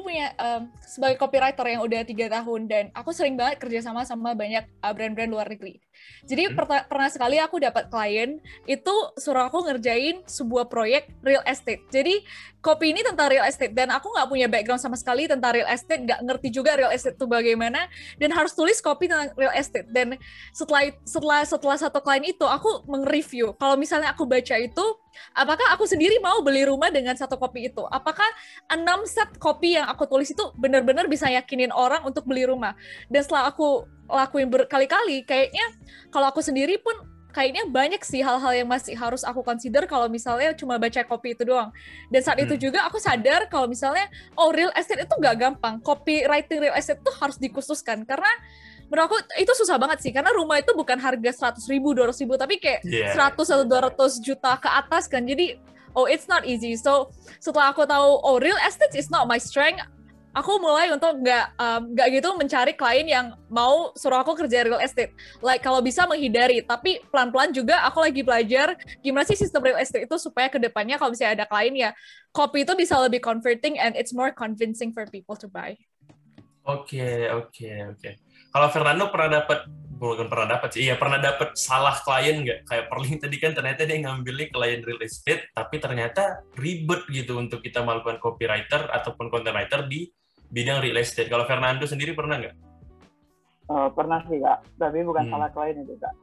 Punya 0.05 0.38
um, 0.38 0.69
sebagai 0.85 1.17
copywriter 1.17 1.65
yang 1.65 1.81
udah 1.81 2.05
tiga 2.05 2.29
tahun 2.29 2.69
dan 2.69 2.83
aku 2.93 3.09
sering 3.09 3.33
banget 3.33 3.57
kerja 3.57 3.81
sama 3.89 4.05
sama 4.05 4.38
banyak 4.38 4.69
uh, 4.85 4.93
brand-brand 4.93 5.33
luar 5.33 5.50
negeri. 5.50 5.81
Jadi 6.29 6.53
hmm. 6.53 6.85
pernah 6.85 7.09
sekali 7.09 7.41
aku 7.41 7.57
dapat 7.57 7.89
klien 7.89 8.38
itu 8.69 8.93
suruh 9.17 9.50
aku 9.50 9.65
ngerjain 9.65 10.21
sebuah 10.29 10.69
proyek 10.69 11.09
real 11.25 11.41
estate. 11.50 11.81
Jadi 11.89 12.21
kopi 12.62 12.93
ini 12.93 13.01
tentang 13.01 13.33
real 13.33 13.45
estate 13.50 13.74
dan 13.74 13.89
aku 13.89 14.13
nggak 14.13 14.29
punya 14.29 14.45
background 14.45 14.81
sama 14.81 14.93
sekali 14.93 15.25
tentang 15.25 15.57
real 15.57 15.69
estate, 15.69 16.05
nggak 16.05 16.21
ngerti 16.21 16.47
juga 16.53 16.77
real 16.77 16.93
estate 16.93 17.17
itu 17.17 17.25
bagaimana 17.25 17.89
dan 18.21 18.29
harus 18.29 18.53
tulis 18.53 18.77
kopi 18.85 19.09
tentang 19.09 19.33
real 19.33 19.53
estate. 19.57 19.89
Dan 19.89 20.21
setelah 20.53 20.93
setelah 21.01 21.41
setelah 21.50 21.77
satu 21.81 21.97
klien 22.05 22.29
itu 22.29 22.45
aku 22.45 22.85
mengreview 22.85 23.57
kalau 23.57 23.74
misalnya 23.74 24.13
aku 24.13 24.29
baca 24.29 24.53
itu 24.62 24.85
apakah 25.34 25.74
aku 25.75 25.86
sendiri 25.86 26.17
mau 26.24 26.41
beli 26.41 26.65
rumah 26.67 26.89
dengan 26.89 27.13
satu 27.17 27.36
kopi 27.36 27.69
itu? 27.69 27.84
Apakah 27.89 28.27
enam 28.72 29.03
set 29.07 29.36
kopi 29.38 29.77
yang 29.77 29.88
aku 29.89 30.07
tulis 30.07 30.31
itu 30.31 30.43
benar-benar 30.55 31.05
bisa 31.12 31.27
yakinin 31.27 31.72
orang 31.72 32.03
untuk 32.03 32.24
beli 32.24 32.48
rumah? 32.48 32.74
Dan 33.12 33.22
setelah 33.25 33.50
aku 33.51 33.86
lakuin 34.05 34.48
berkali-kali 34.50 35.25
kayaknya 35.25 35.65
kalau 36.13 36.29
aku 36.29 36.39
sendiri 36.39 36.77
pun 36.77 36.93
kayaknya 37.36 37.67
banyak 37.67 38.00
sih 38.00 38.24
hal-hal 38.24 38.55
yang 38.55 38.72
masih 38.72 38.95
harus 38.95 39.27
aku 39.27 39.43
consider 39.43 39.84
kalau 39.91 40.07
misalnya 40.07 40.55
cuma 40.55 40.79
baca 40.79 41.03
kopi 41.03 41.36
itu 41.36 41.43
doang. 41.43 41.67
Dan 42.07 42.24
saat 42.24 42.39
hmm. 42.39 42.48
itu 42.48 42.72
juga 42.72 42.88
aku 42.88 42.95
sadar 42.95 43.51
kalau 43.51 43.67
misalnya 43.67 44.07
oh 44.39 44.55
real 44.55 44.72
estate 44.72 45.03
itu 45.03 45.15
gak 45.19 45.36
gampang. 45.36 45.84
Copywriting 45.84 46.63
real 46.63 46.75
estate 46.79 47.03
itu 47.03 47.12
harus 47.19 47.36
dikhususkan 47.36 48.07
karena 48.07 48.31
menurut 48.95 49.11
aku 49.11 49.17
itu 49.35 49.51
susah 49.51 49.75
banget 49.75 49.99
sih 49.99 50.15
karena 50.15 50.31
rumah 50.31 50.55
itu 50.55 50.71
bukan 50.71 50.95
harga 50.95 51.51
100 51.51 51.67
ribu, 51.67 51.91
200 51.91 52.15
ribu 52.23 52.39
tapi 52.39 52.55
kayak 52.63 52.79
yeah. 52.87 53.11
100 53.11 53.35
atau 53.35 53.67
200 53.67 54.23
juta 54.23 54.55
ke 54.55 54.71
atas 54.71 55.11
kan. 55.11 55.19
Jadi 55.27 55.59
oh 55.99 56.07
it's 56.07 56.31
not 56.31 56.47
easy. 56.47 56.79
So 56.79 57.11
setelah 57.43 57.75
aku 57.75 57.83
tahu 57.83 58.23
oh 58.23 58.39
real 58.39 58.55
estate 58.63 58.95
is 58.95 59.11
not 59.11 59.27
my 59.27 59.35
strength, 59.35 59.83
aku 60.31 60.63
mulai 60.63 60.95
untuk 60.95 61.11
nggak 61.11 61.59
um, 61.59 61.91
nggak 61.91 62.07
gitu 62.23 62.29
mencari 62.39 62.71
klien 62.71 63.03
yang 63.03 63.35
mau 63.51 63.91
suruh 63.99 64.23
aku 64.23 64.31
kerja 64.39 64.63
real 64.63 64.79
estate. 64.79 65.11
Like 65.43 65.59
kalau 65.59 65.83
bisa 65.83 66.07
menghindari, 66.07 66.63
tapi 66.63 67.03
pelan-pelan 67.11 67.51
juga 67.51 67.83
aku 67.83 67.99
lagi 67.99 68.23
belajar 68.23 68.79
gimana 69.03 69.27
sih 69.27 69.35
sistem 69.35 69.59
real 69.59 69.79
estate 69.83 70.07
itu 70.07 70.15
supaya 70.15 70.47
ke 70.47 70.55
depannya 70.55 70.95
kalau 70.95 71.11
misalnya 71.11 71.43
ada 71.43 71.45
klien 71.51 71.75
ya 71.75 71.91
kopi 72.31 72.63
itu 72.63 72.71
bisa 72.79 72.95
lebih 73.03 73.19
converting 73.19 73.75
and 73.75 73.99
it's 73.99 74.15
more 74.15 74.31
convincing 74.31 74.95
for 74.95 75.03
people 75.11 75.35
to 75.35 75.51
buy. 75.51 75.75
Oke, 76.65 76.95
okay, 76.95 77.27
oke, 77.27 77.51
okay, 77.51 77.75
oke. 77.91 77.99
Okay. 77.99 78.25
Kalau 78.55 78.71
Fernando 78.71 79.12
pernah 79.12 79.43
dapat 79.43 79.67
bukan 80.00 80.31
pernah 80.31 80.47
dapat 80.55 80.71
sih, 80.71 80.88
iya 80.88 80.95
pernah 80.95 81.19
dapat 81.19 81.59
salah 81.59 81.91
klien 81.91 82.39
nggak? 82.39 82.63
Kayak 82.63 82.85
Perling 82.88 83.19
tadi 83.19 83.35
kan 83.35 83.51
ternyata 83.51 83.83
dia 83.83 84.00
ngambilnya 84.00 84.47
klien 84.47 84.79
real 84.79 85.03
estate, 85.03 85.51
tapi 85.51 85.75
ternyata 85.83 86.39
ribet 86.55 87.03
gitu 87.12 87.35
untuk 87.35 87.59
kita 87.59 87.83
melakukan 87.83 88.15
copywriter 88.24 88.88
ataupun 88.95 89.27
content 89.27 89.59
writer 89.59 89.83
di 89.91 90.07
bidang 90.47 90.79
real 90.79 90.95
estate. 91.03 91.27
Kalau 91.27 91.43
Fernando 91.43 91.83
sendiri 91.83 92.15
pernah 92.15 92.39
nggak? 92.39 92.55
Uh, 93.67 93.91
pernah 93.91 94.24
sih 94.31 94.39
kak, 94.39 94.63
tapi 94.79 95.03
bukan 95.03 95.27
hmm. 95.27 95.31
salah 95.35 95.50
klien 95.51 95.75
itu 95.83 95.95
kak. 96.00 96.15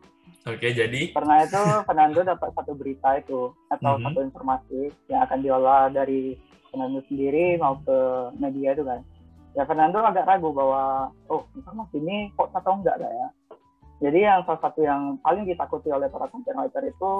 Oke, 0.49 0.57
okay, 0.57 0.71
jadi 0.73 1.13
pernah 1.13 1.37
itu 1.45 1.61
Fernando 1.85 2.21
dapat 2.25 2.49
satu 2.57 2.73
berita 2.73 3.13
itu 3.21 3.53
atau 3.69 3.93
mm 3.93 3.97
-hmm. 4.01 4.05
satu 4.09 4.21
informasi 4.25 4.81
yang 5.13 5.21
akan 5.29 5.39
diolah 5.45 5.93
dari 5.93 6.41
Fernando 6.73 7.05
sendiri 7.13 7.61
mau 7.61 7.77
ke 7.85 7.99
media 8.41 8.73
itu 8.73 8.89
kan 8.89 9.05
ya 9.53 9.63
Fernando 9.69 10.01
agak 10.01 10.25
ragu 10.25 10.51
bahwa 10.53 11.13
oh 11.29 11.45
informasi 11.53 12.01
ini 12.01 12.33
kok 12.37 12.53
atau 12.57 12.81
enggak 12.81 12.97
lah 13.01 13.13
ya 13.13 13.29
jadi 14.03 14.19
yang 14.19 14.39
salah 14.49 14.61
satu 14.65 14.81
yang 14.83 15.21
paling 15.23 15.47
ditakuti 15.47 15.93
oleh 15.93 16.09
para 16.09 16.27
content 16.33 16.59
writer 16.59 16.83
itu 16.89 17.13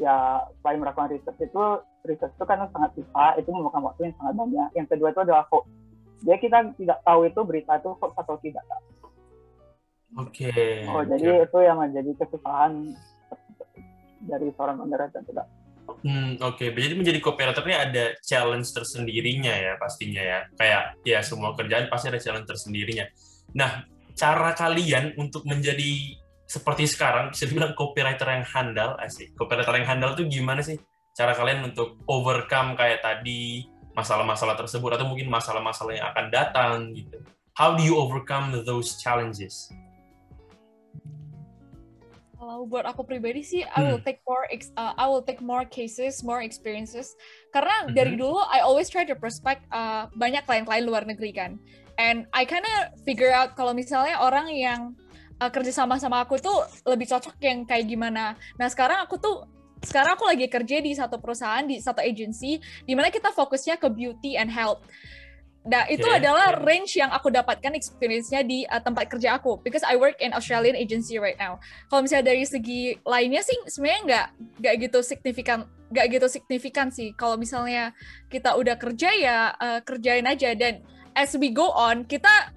ya 0.00 0.42
selain 0.60 0.80
melakukan 0.82 1.12
research 1.12 1.40
itu 1.40 1.64
research 2.08 2.34
itu 2.34 2.44
kan 2.48 2.66
sangat 2.72 2.90
susah 2.98 3.38
itu 3.38 3.48
memakan 3.52 3.92
waktu 3.92 4.10
yang 4.10 4.14
sangat 4.18 4.34
banyak 4.34 4.68
yang 4.74 4.86
kedua 4.88 5.08
itu 5.14 5.20
adalah 5.22 5.44
hoax 5.48 5.66
jadi 6.22 6.38
kita 6.38 6.58
tidak 6.78 6.98
tahu 7.06 7.20
itu 7.28 7.40
berita 7.46 7.72
itu 7.78 7.90
hoax 7.98 8.12
atau 8.18 8.36
tidak 8.42 8.64
Oke. 10.12 10.52
Okay. 10.52 10.84
Oh, 10.92 11.00
jadi 11.08 11.48
itu 11.48 11.58
yang 11.64 11.80
menjadi 11.80 12.12
kesusahan 12.20 12.92
dari 14.28 14.52
seorang 14.52 14.84
writer 14.84 15.24
tidak. 15.24 15.48
Hmm, 16.02 16.34
oke. 16.42 16.58
Okay. 16.58 16.74
Jadi 16.74 16.94
menjadi 16.98 17.18
copywriter 17.22 17.62
ini 17.62 17.76
ada 17.78 18.04
challenge 18.26 18.74
tersendirinya 18.74 19.54
ya 19.54 19.72
pastinya 19.78 20.22
ya. 20.22 20.38
Kayak 20.58 20.82
ya 21.06 21.18
semua 21.22 21.54
kerjaan 21.54 21.86
pasti 21.86 22.10
ada 22.10 22.18
challenge 22.18 22.50
tersendirinya. 22.50 23.06
Nah, 23.54 23.86
cara 24.18 24.50
kalian 24.58 25.14
untuk 25.14 25.46
menjadi 25.46 26.18
seperti 26.42 26.84
sekarang 26.90 27.32
bisa 27.32 27.46
dibilang 27.48 27.72
copywriter 27.78 28.28
yang 28.28 28.44
handal, 28.44 28.98
asik. 28.98 29.32
Copywriter 29.38 29.72
yang 29.78 29.88
handal 29.88 30.18
itu 30.18 30.26
gimana 30.28 30.60
sih? 30.60 30.76
Cara 31.14 31.32
kalian 31.38 31.70
untuk 31.70 32.02
overcome 32.10 32.74
kayak 32.74 33.00
tadi 33.00 33.64
masalah-masalah 33.94 34.56
tersebut 34.56 34.96
atau 34.96 35.06
mungkin 35.06 35.28
masalah-masalah 35.30 35.92
yang 35.96 36.06
akan 36.12 36.26
datang 36.32 36.76
gitu. 36.96 37.20
How 37.52 37.76
do 37.76 37.84
you 37.84 38.00
overcome 38.00 38.52
those 38.64 38.96
challenges? 38.96 39.68
Kalau 42.52 42.68
buat 42.68 42.84
aku 42.84 43.08
pribadi 43.08 43.40
sih, 43.40 43.64
I 43.64 43.80
will 43.88 43.96
hmm. 43.96 44.04
take 44.04 44.20
more, 44.28 44.44
uh, 44.76 44.92
I 45.00 45.08
will 45.08 45.24
take 45.24 45.40
more 45.40 45.64
cases, 45.64 46.20
more 46.20 46.44
experiences. 46.44 47.16
Karena 47.48 47.72
mm-hmm. 47.88 47.96
dari 47.96 48.12
dulu, 48.20 48.44
I 48.44 48.60
always 48.60 48.92
try 48.92 49.08
to 49.08 49.16
prospect 49.16 49.64
uh, 49.72 50.12
banyak 50.12 50.44
klien-klien 50.44 50.84
luar 50.84 51.08
negeri 51.08 51.32
kan. 51.32 51.56
And 51.96 52.28
I 52.36 52.44
kinda 52.44 52.92
figure 53.08 53.32
out 53.32 53.56
kalau 53.56 53.72
misalnya 53.72 54.20
orang 54.20 54.52
yang 54.52 54.92
uh, 55.40 55.48
kerja 55.48 55.72
sama 55.72 55.96
sama 55.96 56.28
aku 56.28 56.36
tuh 56.44 56.60
lebih 56.84 57.08
cocok 57.08 57.40
yang 57.40 57.64
kayak 57.64 57.88
gimana. 57.88 58.36
Nah 58.60 58.68
sekarang 58.68 59.00
aku 59.00 59.16
tuh 59.16 59.48
sekarang 59.80 60.20
aku 60.20 60.28
lagi 60.28 60.44
kerja 60.44 60.76
di 60.84 60.92
satu 60.92 61.16
perusahaan 61.24 61.64
di 61.64 61.80
satu 61.80 62.04
agency 62.04 62.60
di 62.84 62.92
mana 62.92 63.08
kita 63.08 63.32
fokusnya 63.32 63.80
ke 63.80 63.88
beauty 63.88 64.36
and 64.36 64.52
health. 64.52 64.84
Nah, 65.62 65.86
itu 65.86 66.02
okay. 66.02 66.18
adalah 66.18 66.58
range 66.66 66.98
yang 66.98 67.14
aku 67.14 67.30
dapatkan 67.30 67.78
experience-nya 67.78 68.42
di 68.42 68.66
uh, 68.66 68.82
tempat 68.82 69.06
kerja 69.06 69.38
aku 69.38 69.62
because 69.62 69.86
I 69.86 69.94
work 69.94 70.18
in 70.18 70.34
Australian 70.34 70.74
agency 70.74 71.22
right 71.22 71.38
now. 71.38 71.62
Kalau 71.86 72.02
misalnya 72.02 72.34
dari 72.34 72.42
segi 72.42 72.98
lainnya 73.06 73.46
sih 73.46 73.54
sebenarnya 73.70 74.02
nggak 74.02 74.26
nggak 74.58 74.74
gitu 74.90 74.98
signifikan 75.06 75.70
nggak 75.94 76.06
gitu 76.18 76.26
signifikan 76.26 76.90
sih. 76.90 77.14
Kalau 77.14 77.38
misalnya 77.38 77.94
kita 78.26 78.58
udah 78.58 78.74
kerja 78.74 79.10
ya 79.14 79.38
uh, 79.54 79.78
kerjain 79.86 80.26
aja 80.26 80.50
dan 80.58 80.82
as 81.14 81.38
we 81.38 81.54
go 81.54 81.70
on 81.70 82.02
kita 82.10 82.50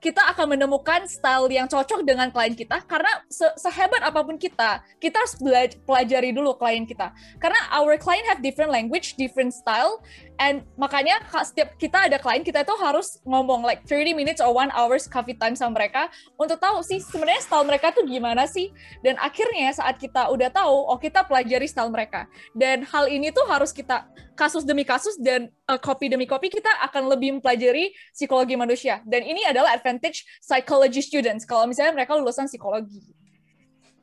kita 0.00 0.32
akan 0.32 0.56
menemukan 0.56 1.04
style 1.04 1.44
yang 1.52 1.68
cocok 1.68 2.08
dengan 2.08 2.32
klien 2.32 2.56
kita 2.56 2.80
karena 2.88 3.20
se 3.28 3.44
sehebat 3.60 4.00
apa 4.00 4.24
pun 4.24 4.40
kita, 4.40 4.80
kita 4.96 5.20
harus 5.20 5.36
pelajari 5.84 6.32
dulu 6.32 6.56
klien 6.56 6.88
kita. 6.88 7.12
Karena 7.36 7.60
our 7.76 8.00
client 8.00 8.24
have 8.32 8.40
different 8.40 8.72
language, 8.72 9.20
different 9.20 9.52
style, 9.52 10.00
and 10.40 10.64
makanya 10.80 11.20
setiap 11.44 11.76
kita 11.76 12.08
ada 12.08 12.16
klien 12.16 12.40
kita 12.40 12.64
itu 12.64 12.72
harus 12.80 13.20
ngomong 13.28 13.60
like 13.60 13.84
30 13.84 14.16
minutes 14.16 14.40
or 14.40 14.56
one 14.56 14.72
hours 14.72 15.04
coffee 15.04 15.36
time 15.36 15.52
sama 15.52 15.76
mereka 15.76 16.08
untuk 16.40 16.56
tahu 16.56 16.80
sih 16.80 16.96
sebenarnya 16.96 17.44
style 17.44 17.68
mereka 17.68 17.92
tuh 17.92 18.08
gimana 18.08 18.48
sih. 18.48 18.72
Dan 19.04 19.20
akhirnya 19.20 19.68
saat 19.76 20.00
kita 20.00 20.32
udah 20.32 20.48
tahu, 20.48 20.72
oh 20.88 20.96
kita 20.96 21.28
pelajari 21.28 21.68
style 21.68 21.92
mereka. 21.92 22.24
Dan 22.56 22.88
hal 22.88 23.12
ini 23.12 23.28
tuh 23.28 23.44
harus 23.44 23.70
kita 23.70 24.08
kasus 24.32 24.64
demi 24.64 24.88
kasus 24.88 25.20
dan 25.20 25.52
uh, 25.68 25.76
kopi 25.76 26.08
demi 26.08 26.24
kopi 26.24 26.48
kita 26.48 26.72
akan 26.88 27.12
lebih 27.12 27.36
mempelajari 27.38 27.92
psikologi 28.16 28.56
manusia. 28.56 29.04
Dan 29.04 29.28
ini 29.28 29.44
adalah 29.44 29.76
advantage 29.76 30.24
psychology 30.40 31.04
students 31.04 31.44
kalau 31.44 31.68
misalnya 31.68 31.92
mereka 31.92 32.16
lulusan 32.16 32.48
psikologi. 32.48 33.04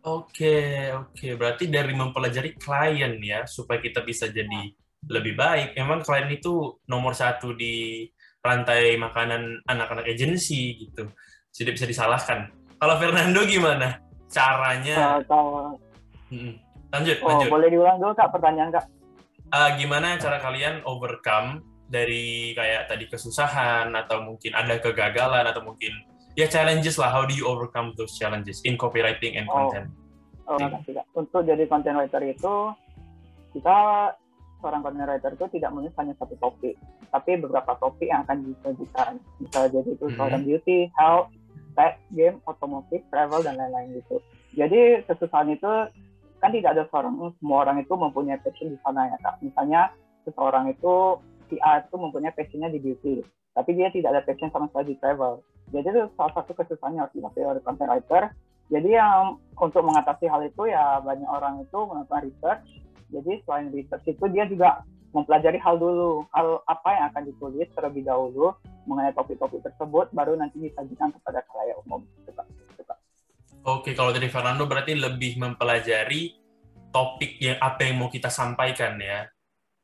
Oke, 0.06 0.94
oke. 0.94 1.36
Berarti 1.36 1.68
dari 1.68 1.92
mempelajari 1.92 2.56
klien 2.56 3.18
ya, 3.20 3.44
supaya 3.50 3.82
kita 3.82 4.06
bisa 4.06 4.30
jadi 4.30 4.72
lebih 5.08 5.34
baik. 5.40 5.76
Memang 5.80 6.04
klien 6.04 6.30
itu 6.30 6.78
nomor 6.88 7.16
satu 7.16 7.56
di 7.56 8.06
rantai 8.44 8.96
makanan 8.96 9.66
anak-anak 9.66 10.06
agensi 10.08 10.88
gitu. 10.88 11.10
Tidak 11.52 11.74
bisa 11.74 11.88
disalahkan. 11.90 12.52
Kalau 12.78 12.96
Fernando 13.02 13.42
gimana 13.44 13.98
caranya? 14.30 15.18
Uh, 15.18 15.22
kalau... 15.26 15.76
Hmm. 16.28 16.54
Lanjut, 16.88 17.20
oh, 17.20 17.28
lanjut. 17.28 17.50
Boleh 17.52 17.68
diulang 17.72 18.00
dulu 18.00 18.16
kak 18.16 18.32
pertanyaan 18.32 18.72
kak 18.72 18.86
uh, 19.54 19.70
gimana 19.80 20.20
cara 20.20 20.38
kalian 20.42 20.84
overcome 20.84 21.64
dari 21.88 22.52
kayak 22.52 22.92
tadi 22.92 23.08
kesusahan 23.08 23.96
atau 23.96 24.20
mungkin 24.20 24.52
ada 24.52 24.76
kegagalan 24.80 25.48
atau 25.48 25.64
mungkin 25.64 25.96
ya 26.36 26.52
challenges 26.52 27.00
lah 27.00 27.08
how 27.08 27.24
do 27.24 27.32
you 27.32 27.48
overcome 27.48 27.96
those 27.96 28.20
challenges 28.20 28.60
in 28.68 28.76
copywriting 28.76 29.40
and 29.40 29.48
oh. 29.48 29.56
content 29.56 29.88
oh, 30.46 30.56
oh 30.56 30.58
makasih 30.60 31.00
untuk 31.16 31.42
jadi 31.48 31.64
content 31.72 31.96
writer 31.96 32.24
itu 32.28 32.56
kita 33.56 33.78
seorang 34.60 34.82
content 34.82 35.08
writer 35.08 35.32
itu 35.34 35.46
tidak 35.58 35.70
menulis 35.74 35.96
hanya 35.98 36.14
satu 36.18 36.36
topik 36.42 36.76
tapi 37.10 37.32
beberapa 37.40 37.78
topik 37.78 38.08
yang 38.10 38.26
akan 38.26 38.46
disajikan 38.46 39.12
bisa 39.42 39.60
jadi 39.70 39.90
itu 39.90 40.06
mm 40.06 40.16
-hmm. 40.18 40.44
beauty 40.44 40.80
health 40.98 41.30
tech 41.78 42.02
game 42.10 42.42
otomotif 42.50 43.06
travel 43.14 43.46
dan 43.46 43.56
lain-lain 43.62 44.02
gitu. 44.02 44.18
Jadi 44.58 45.06
kesusahan 45.06 45.54
itu 45.54 45.70
kan 46.42 46.50
tidak 46.50 46.74
ada 46.74 46.84
seorang 46.90 47.14
semua 47.38 47.70
orang 47.70 47.86
itu 47.86 47.94
mempunyai 47.94 48.42
passion 48.42 48.74
di 48.74 48.78
sana 48.82 49.14
ya 49.14 49.18
kak. 49.22 49.38
Misalnya 49.46 49.94
seseorang 50.26 50.74
itu 50.74 51.22
si 51.48 51.62
A 51.62 51.86
itu 51.86 51.96
mempunyai 51.96 52.34
passionnya 52.34 52.74
di 52.74 52.82
beauty 52.82 53.22
tapi 53.54 53.74
dia 53.74 53.90
tidak 53.94 54.14
ada 54.14 54.22
passion 54.26 54.50
sama 54.50 54.70
sekali 54.70 54.94
di 54.94 54.96
travel. 55.02 55.42
Jadi 55.74 55.86
itu 55.90 56.02
salah 56.14 56.34
satu 56.38 56.52
kesusahan 56.54 56.94
yang 56.98 57.06
harus 57.06 57.16
dilakukan 57.18 57.50
oleh 57.58 57.64
content 57.66 57.90
writer. 57.90 58.24
Jadi 58.68 58.90
yang 58.94 59.40
untuk 59.58 59.82
mengatasi 59.82 60.26
hal 60.28 60.44
itu 60.44 60.68
ya 60.68 61.00
banyak 61.02 61.26
orang 61.26 61.64
itu 61.64 61.80
melakukan 61.88 62.22
research 62.28 62.66
jadi 63.12 63.42
selain 63.44 63.72
research 63.72 64.06
itu 64.08 64.26
dia 64.32 64.46
juga 64.48 64.84
mempelajari 65.16 65.58
hal 65.58 65.80
dulu 65.80 66.28
hal 66.36 66.62
apa 66.68 66.90
yang 66.94 67.06
akan 67.10 67.24
ditulis 67.32 67.68
terlebih 67.74 68.04
dahulu 68.06 68.54
mengenai 68.86 69.16
topik-topik 69.16 69.64
tersebut 69.64 70.12
baru 70.12 70.36
nanti 70.36 70.60
disajikan 70.60 71.12
kepada 71.16 71.42
khalayak 71.48 71.78
umum 71.88 72.04
Oke, 73.68 73.92
kalau 73.92 74.16
dari 74.16 74.32
Fernando 74.32 74.64
berarti 74.64 74.96
lebih 74.96 75.44
mempelajari 75.44 76.40
topik 76.88 77.36
yang 77.44 77.60
apa 77.60 77.84
yang 77.84 78.00
mau 78.00 78.08
kita 78.08 78.32
sampaikan 78.32 78.96
ya. 78.96 79.28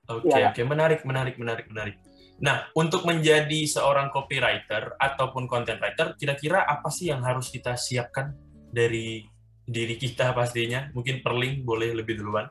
Oke, 0.07 0.31
ya. 0.31 0.55
oke, 0.55 0.63
menarik, 0.63 1.03
menarik, 1.03 1.35
menarik, 1.35 1.67
menarik. 1.67 1.99
Nah, 2.39 2.71
untuk 2.79 3.03
menjadi 3.03 3.67
seorang 3.67 4.07
copywriter 4.07 4.95
ataupun 4.95 5.51
content 5.51 5.83
writer, 5.83 6.15
kira-kira 6.15 6.63
apa 6.63 6.87
sih 6.87 7.11
yang 7.11 7.27
harus 7.27 7.51
kita 7.51 7.75
siapkan 7.75 8.31
dari 8.71 9.27
diri 9.67 9.99
kita 9.99 10.31
pastinya? 10.31 10.87
Mungkin 10.95 11.19
Perling 11.19 11.67
boleh 11.67 11.91
lebih 11.91 12.23
duluan. 12.23 12.47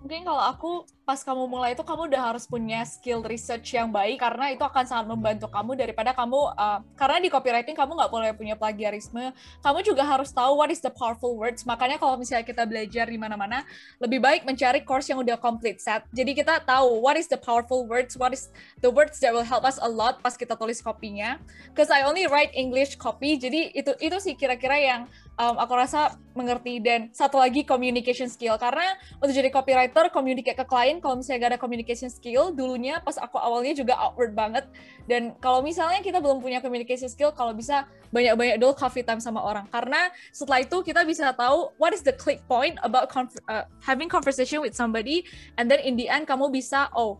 Mungkin 0.00 0.24
kalau 0.24 0.42
aku 0.42 0.70
pas 1.10 1.26
kamu 1.26 1.50
mulai 1.50 1.74
itu 1.74 1.82
kamu 1.82 2.06
udah 2.06 2.22
harus 2.30 2.46
punya 2.46 2.86
skill 2.86 3.18
research 3.26 3.74
yang 3.74 3.90
baik 3.90 4.22
karena 4.22 4.54
itu 4.54 4.62
akan 4.62 4.86
sangat 4.86 5.10
membantu 5.10 5.50
kamu 5.50 5.74
daripada 5.74 6.14
kamu 6.14 6.54
uh, 6.54 6.78
karena 6.94 7.18
di 7.18 7.26
copywriting 7.26 7.74
kamu 7.74 7.98
nggak 7.98 8.12
boleh 8.14 8.30
punya 8.38 8.54
plagiarisme. 8.54 9.34
Kamu 9.58 9.82
juga 9.82 10.06
harus 10.06 10.30
tahu 10.30 10.54
what 10.62 10.70
is 10.70 10.78
the 10.78 10.92
powerful 10.94 11.34
words. 11.34 11.66
Makanya 11.66 11.98
kalau 11.98 12.14
misalnya 12.14 12.46
kita 12.46 12.62
belajar 12.62 13.10
di 13.10 13.18
mana-mana 13.18 13.66
lebih 13.98 14.22
baik 14.22 14.46
mencari 14.46 14.86
course 14.86 15.10
yang 15.10 15.18
udah 15.18 15.34
complete 15.34 15.82
set 15.82 16.06
jadi 16.14 16.36
kita 16.36 16.54
tahu 16.68 17.00
what 17.00 17.16
is 17.16 17.26
the 17.26 17.40
powerful 17.40 17.88
words 17.88 18.14
what 18.20 18.36
is 18.36 18.52
the 18.84 18.90
words 18.92 19.16
that 19.18 19.32
will 19.32 19.46
help 19.46 19.64
us 19.64 19.80
a 19.80 19.88
lot 19.88 20.20
pas 20.20 20.36
kita 20.36 20.52
tulis 20.52 20.84
kopinya 20.84 21.40
because 21.72 21.88
I 21.88 22.04
only 22.04 22.28
write 22.28 22.52
English 22.52 23.00
copy. 23.00 23.40
Jadi 23.40 23.72
itu 23.72 23.96
itu 23.96 24.16
sih 24.20 24.36
kira-kira 24.36 24.76
yang 24.76 25.00
um, 25.40 25.56
aku 25.56 25.72
rasa 25.72 26.20
mengerti. 26.36 26.78
Dan 26.84 27.08
satu 27.16 27.40
lagi 27.40 27.64
communication 27.64 28.28
skill. 28.28 28.60
Karena 28.60 28.84
untuk 29.16 29.32
jadi 29.32 29.48
copywriter 29.48 30.12
communicate 30.12 30.60
ke 30.60 30.66
klien 30.68 30.99
kalau 31.00 31.18
misalnya 31.18 31.48
gak 31.48 31.52
ada 31.56 31.60
communication 31.60 32.12
skill, 32.12 32.52
dulunya 32.54 33.00
pas 33.00 33.16
aku 33.18 33.40
awalnya 33.40 33.74
juga 33.74 33.98
awkward 33.98 34.36
banget. 34.36 34.68
Dan 35.08 35.34
kalau 35.42 35.64
misalnya 35.64 35.98
kita 36.04 36.20
belum 36.20 36.38
punya 36.38 36.62
communication 36.62 37.10
skill, 37.10 37.34
kalau 37.34 37.50
bisa 37.56 37.88
banyak-banyak 38.14 38.60
dulu 38.60 38.76
coffee 38.76 39.02
time 39.02 39.18
sama 39.18 39.42
orang. 39.42 39.66
Karena 39.72 40.12
setelah 40.30 40.62
itu 40.62 40.84
kita 40.84 41.02
bisa 41.02 41.32
tahu 41.34 41.72
what 41.80 41.90
is 41.90 42.04
the 42.04 42.14
click 42.14 42.38
point 42.46 42.78
about 42.86 43.10
uh, 43.50 43.64
having 43.82 44.06
conversation 44.06 44.62
with 44.62 44.76
somebody, 44.76 45.26
and 45.58 45.66
then 45.66 45.82
in 45.82 45.98
the 45.98 46.06
end 46.06 46.28
kamu 46.28 46.52
bisa, 46.52 46.86
oh, 46.94 47.18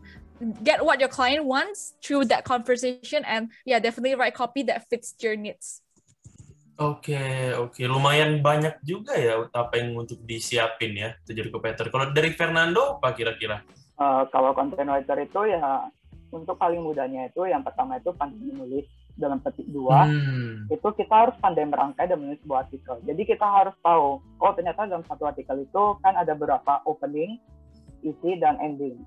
get 0.63 0.79
what 0.81 0.97
your 1.01 1.11
client 1.11 1.43
wants 1.43 1.97
through 1.99 2.23
that 2.25 2.45
conversation, 2.47 3.25
and 3.27 3.51
yeah, 3.67 3.81
definitely 3.81 4.15
write 4.15 4.37
copy 4.37 4.63
that 4.63 4.87
fits 4.87 5.17
your 5.19 5.35
needs. 5.35 5.81
Oke, 6.81 7.53
oke. 7.53 7.81
Lumayan 7.85 8.41
banyak 8.41 8.81
juga 8.81 9.13
ya 9.13 9.37
apa 9.53 9.77
yang 9.77 9.93
untuk 9.93 10.17
disiapin 10.25 10.97
ya 10.97 11.13
jadi 11.21 11.53
copywriter. 11.53 11.93
Kalau 11.93 12.09
dari 12.09 12.33
Fernando, 12.33 12.97
apa 12.97 13.13
kira-kira? 13.13 13.61
Uh, 14.01 14.25
kalau 14.33 14.57
content 14.57 14.89
writer 14.89 15.13
itu 15.21 15.45
ya 15.45 15.85
untuk 16.33 16.57
paling 16.57 16.81
mudahnya 16.81 17.29
itu 17.29 17.45
yang 17.45 17.61
pertama 17.61 18.01
itu 18.01 18.09
pandai 18.17 18.49
menulis 18.49 18.87
dalam 19.19 19.43
petik 19.43 19.67
dua 19.69 20.07
hmm. 20.07 20.71
itu 20.71 20.87
kita 20.95 21.13
harus 21.13 21.35
pandai 21.37 21.67
merangkai 21.67 22.09
dan 22.09 22.17
menulis 22.17 22.41
sebuah 22.41 22.65
artikel. 22.65 22.97
Jadi 23.05 23.21
kita 23.27 23.45
harus 23.45 23.75
tahu, 23.83 24.23
oh 24.23 24.51
ternyata 24.57 24.89
dalam 24.89 25.05
satu 25.05 25.29
artikel 25.29 25.61
itu 25.61 25.83
kan 26.01 26.17
ada 26.17 26.33
beberapa 26.33 26.81
opening, 26.87 27.37
isi 28.01 28.39
dan 28.41 28.57
ending. 28.57 28.97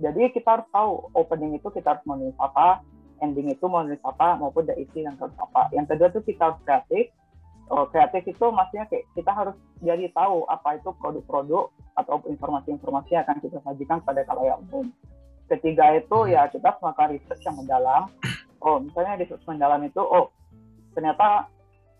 Jadi 0.00 0.34
kita 0.34 0.58
harus 0.58 0.66
tahu 0.74 1.06
opening 1.14 1.54
itu 1.54 1.70
kita 1.70 1.94
harus 1.94 2.04
menulis 2.08 2.34
apa, 2.42 2.82
ending 3.22 3.52
itu 3.52 3.64
mau 3.66 3.84
nulis 3.84 4.00
apa 4.02 4.38
maupun 4.38 4.66
dari 4.66 4.86
isi 4.88 5.04
yang 5.06 5.14
apa. 5.20 5.70
Yang 5.70 5.94
kedua 5.94 6.08
tuh 6.10 6.22
kita 6.26 6.46
kreatif. 6.66 7.12
Oh, 7.72 7.88
kreatif 7.88 8.28
itu 8.28 8.46
maksudnya 8.52 8.84
kayak 8.92 9.08
kita 9.16 9.32
harus 9.32 9.56
jadi 9.80 10.12
tahu 10.12 10.44
apa 10.52 10.76
itu 10.76 10.92
produk-produk 11.00 11.72
atau 11.96 12.20
informasi-informasi 12.28 13.16
yang 13.16 13.24
akan 13.24 13.40
kita 13.40 13.58
sajikan 13.64 14.04
pada 14.04 14.20
kalayak 14.28 14.60
umum. 14.68 14.92
Ketiga 15.48 15.96
itu 15.96 16.28
ya 16.28 16.44
kita 16.52 16.76
melakukan 16.80 17.16
riset 17.16 17.38
yang 17.40 17.56
mendalam. 17.56 18.12
Oh, 18.60 18.80
misalnya 18.80 19.16
riset 19.16 19.40
mendalam 19.48 19.80
itu, 19.84 20.00
oh 20.00 20.28
ternyata 20.92 21.48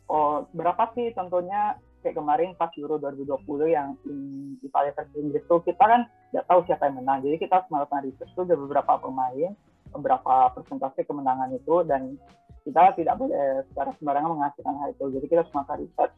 oh 0.09 0.45
berapa 0.53 0.93
sih 0.93 1.17
contohnya 1.17 1.81
kayak 2.05 2.21
kemarin 2.21 2.53
pas 2.61 2.69
Euro 2.77 3.01
2020 3.01 3.73
yang 3.73 3.97
Italia 4.61 4.93
versi 4.93 5.17
Inggris 5.17 5.45
itu 5.49 5.57
kita 5.65 5.81
kan 5.81 6.05
nggak 6.37 6.45
tahu 6.45 6.61
siapa 6.69 6.93
yang 6.93 7.01
menang. 7.01 7.25
Jadi 7.25 7.41
kita 7.41 7.65
harus 7.65 7.69
melakukan 7.73 8.05
riset 8.05 8.29
itu 8.29 8.41
ada 8.45 8.57
beberapa 8.61 8.93
pemain 9.01 9.57
berapa 9.97 10.51
persentase 10.55 11.07
kemenangan 11.07 11.55
itu 11.55 11.87
dan 11.87 12.19
kita 12.65 12.97
tidak 12.97 13.15
boleh 13.21 13.63
secara 13.71 13.93
sembarangan 14.01 14.31
menghasilkan 14.33 14.75
hal 14.81 14.89
itu. 14.97 15.05
Jadi 15.21 15.25
kita 15.29 15.41
harus 15.45 15.53
melakukan 15.53 15.79
riset. 15.85 16.11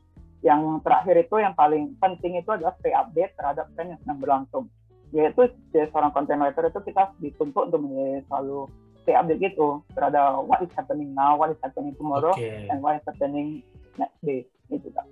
Yang 0.44 0.60
terakhir 0.86 1.16
itu 1.26 1.36
yang 1.42 1.54
paling 1.58 1.84
penting 1.98 2.32
itu 2.38 2.50
adalah 2.54 2.72
stay 2.78 2.94
update 2.94 3.34
terhadap 3.34 3.66
tren 3.74 3.90
yang 3.92 4.00
sedang 4.06 4.18
berlangsung. 4.22 4.64
Yaitu 5.10 5.50
seorang 5.74 6.14
content 6.14 6.38
writer 6.38 6.70
itu 6.70 6.80
kita 6.86 7.10
dituntut 7.18 7.72
untuk 7.72 7.82
menjadi 7.82 8.22
selalu 8.30 8.70
stay 9.02 9.14
update 9.18 9.42
gitu 9.42 9.82
terhadap 9.94 10.46
what 10.46 10.62
is 10.62 10.70
happening 10.78 11.10
now, 11.14 11.34
what 11.34 11.50
is 11.50 11.60
happening 11.62 11.94
tomorrow, 11.98 12.34
okay. 12.34 12.70
and 12.70 12.78
what 12.78 12.94
is 12.94 13.06
happening 13.06 13.62
next 13.98 14.18
day. 14.22 14.46
Itu 14.70 14.86
kan. 14.94 15.06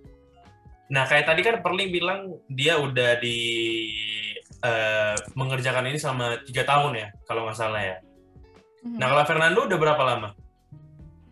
Nah, 0.91 1.09
kayak 1.11 1.27
tadi 1.27 1.41
kan 1.43 1.59
Perling 1.65 1.91
bilang 1.91 2.39
dia 2.47 2.79
udah 2.79 3.19
di 3.19 3.39
uh, 4.63 5.17
mengerjakan 5.35 5.91
ini 5.91 5.99
selama 5.99 6.39
tiga 6.47 6.63
tahun 6.63 6.95
ya, 6.95 7.09
kalau 7.27 7.49
nggak 7.49 7.59
salah 7.59 7.83
ya. 7.83 7.97
Hmm. 8.85 9.01
Nah 9.01 9.07
kalau 9.09 9.25
Fernando 9.25 9.61
udah 9.65 9.79
berapa 9.81 10.03
lama? 10.05 10.29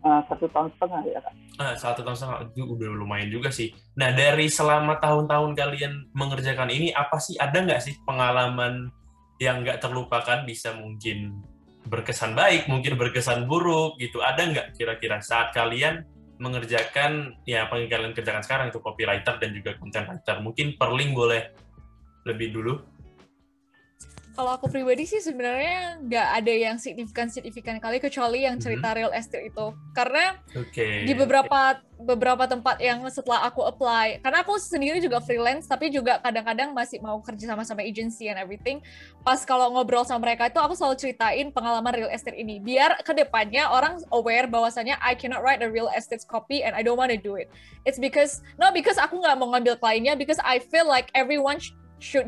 Uh, 0.03 0.19
satu 0.27 0.51
tahun 0.51 0.67
setengah 0.75 1.01
ya 1.07 1.19
kak. 1.23 1.33
Uh, 1.61 1.75
satu 1.79 1.99
tahun 2.03 2.17
setengah 2.17 2.39
itu 2.51 2.61
udah 2.65 2.87
lumayan 2.91 3.29
juga 3.29 3.53
sih. 3.53 3.71
Nah 3.95 4.11
dari 4.11 4.49
selama 4.49 4.99
tahun-tahun 4.99 5.53
kalian 5.55 5.93
mengerjakan 6.11 6.67
ini 6.73 6.91
apa 6.91 7.21
sih 7.21 7.37
ada 7.39 7.55
nggak 7.61 7.79
sih 7.79 7.95
pengalaman 8.03 8.91
yang 9.37 9.63
nggak 9.63 9.79
terlupakan 9.79 10.43
bisa 10.43 10.75
mungkin 10.75 11.39
berkesan 11.87 12.35
baik, 12.35 12.67
mungkin 12.67 12.99
berkesan 12.99 13.45
buruk 13.47 13.95
gitu. 14.01 14.19
Ada 14.19 14.49
nggak 14.49 14.67
kira-kira 14.75 15.21
saat 15.23 15.55
kalian 15.55 16.03
mengerjakan 16.41 17.39
ya 17.47 17.69
apa 17.69 17.79
yang 17.79 17.87
kalian 17.87 18.11
kerjakan 18.11 18.43
sekarang 18.43 18.67
itu 18.73 18.81
copywriter 18.83 19.39
dan 19.39 19.49
juga 19.55 19.77
content 19.79 20.09
writer. 20.09 20.41
Mungkin 20.43 20.75
Perling 20.75 21.15
boleh 21.15 21.41
lebih 22.27 22.51
dulu 22.55 22.73
kalau 24.33 24.57
aku 24.57 24.65
pribadi 24.65 25.05
sih 25.05 25.21
sebenarnya 25.21 26.01
nggak 26.01 26.27
ada 26.41 26.53
yang 26.53 26.75
signifikan 26.81 27.29
signifikan 27.29 27.77
kali 27.77 28.01
kecuali 28.01 28.49
yang 28.49 28.57
cerita 28.57 28.89
mm-hmm. 28.89 28.97
real 28.97 29.13
estate 29.13 29.53
itu 29.53 29.67
karena 29.93 30.41
okay. 30.57 31.05
di 31.05 31.13
beberapa 31.13 31.77
beberapa 32.03 32.49
tempat 32.49 32.81
yang 32.81 33.05
setelah 33.13 33.45
aku 33.45 33.61
apply 33.63 34.19
karena 34.25 34.41
aku 34.41 34.57
sendiri 34.57 34.97
juga 34.99 35.21
freelance 35.21 35.69
tapi 35.69 35.93
juga 35.93 36.17
kadang-kadang 36.19 36.73
masih 36.73 36.99
mau 36.99 37.21
kerja 37.21 37.53
sama 37.53 37.61
sama 37.63 37.85
agency 37.85 38.27
and 38.27 38.41
everything 38.41 38.81
pas 39.21 39.39
kalau 39.45 39.69
ngobrol 39.71 40.03
sama 40.03 40.25
mereka 40.25 40.49
itu 40.49 40.59
aku 40.59 40.73
selalu 40.73 40.97
ceritain 40.99 41.47
pengalaman 41.53 41.93
real 41.93 42.11
estate 42.11 42.35
ini 42.35 42.57
biar 42.57 43.05
ke 43.05 43.13
depannya 43.13 43.69
orang 43.69 44.01
aware 44.11 44.49
bahwasanya 44.49 44.97
I 44.99 45.13
cannot 45.13 45.45
write 45.45 45.61
a 45.61 45.69
real 45.69 45.87
estate 45.93 46.25
copy 46.25 46.65
and 46.65 46.73
I 46.73 46.81
don't 46.81 46.97
want 46.97 47.13
to 47.13 47.21
do 47.21 47.37
it 47.37 47.53
it's 47.85 48.01
because 48.01 48.41
not 48.57 48.73
because 48.73 48.97
aku 48.97 49.21
nggak 49.21 49.37
mau 49.37 49.53
ngambil 49.53 49.77
kliennya 49.77 50.17
because 50.17 50.41
I 50.41 50.57
feel 50.59 50.89
like 50.89 51.13
everyone 51.13 51.61
should 51.61 51.82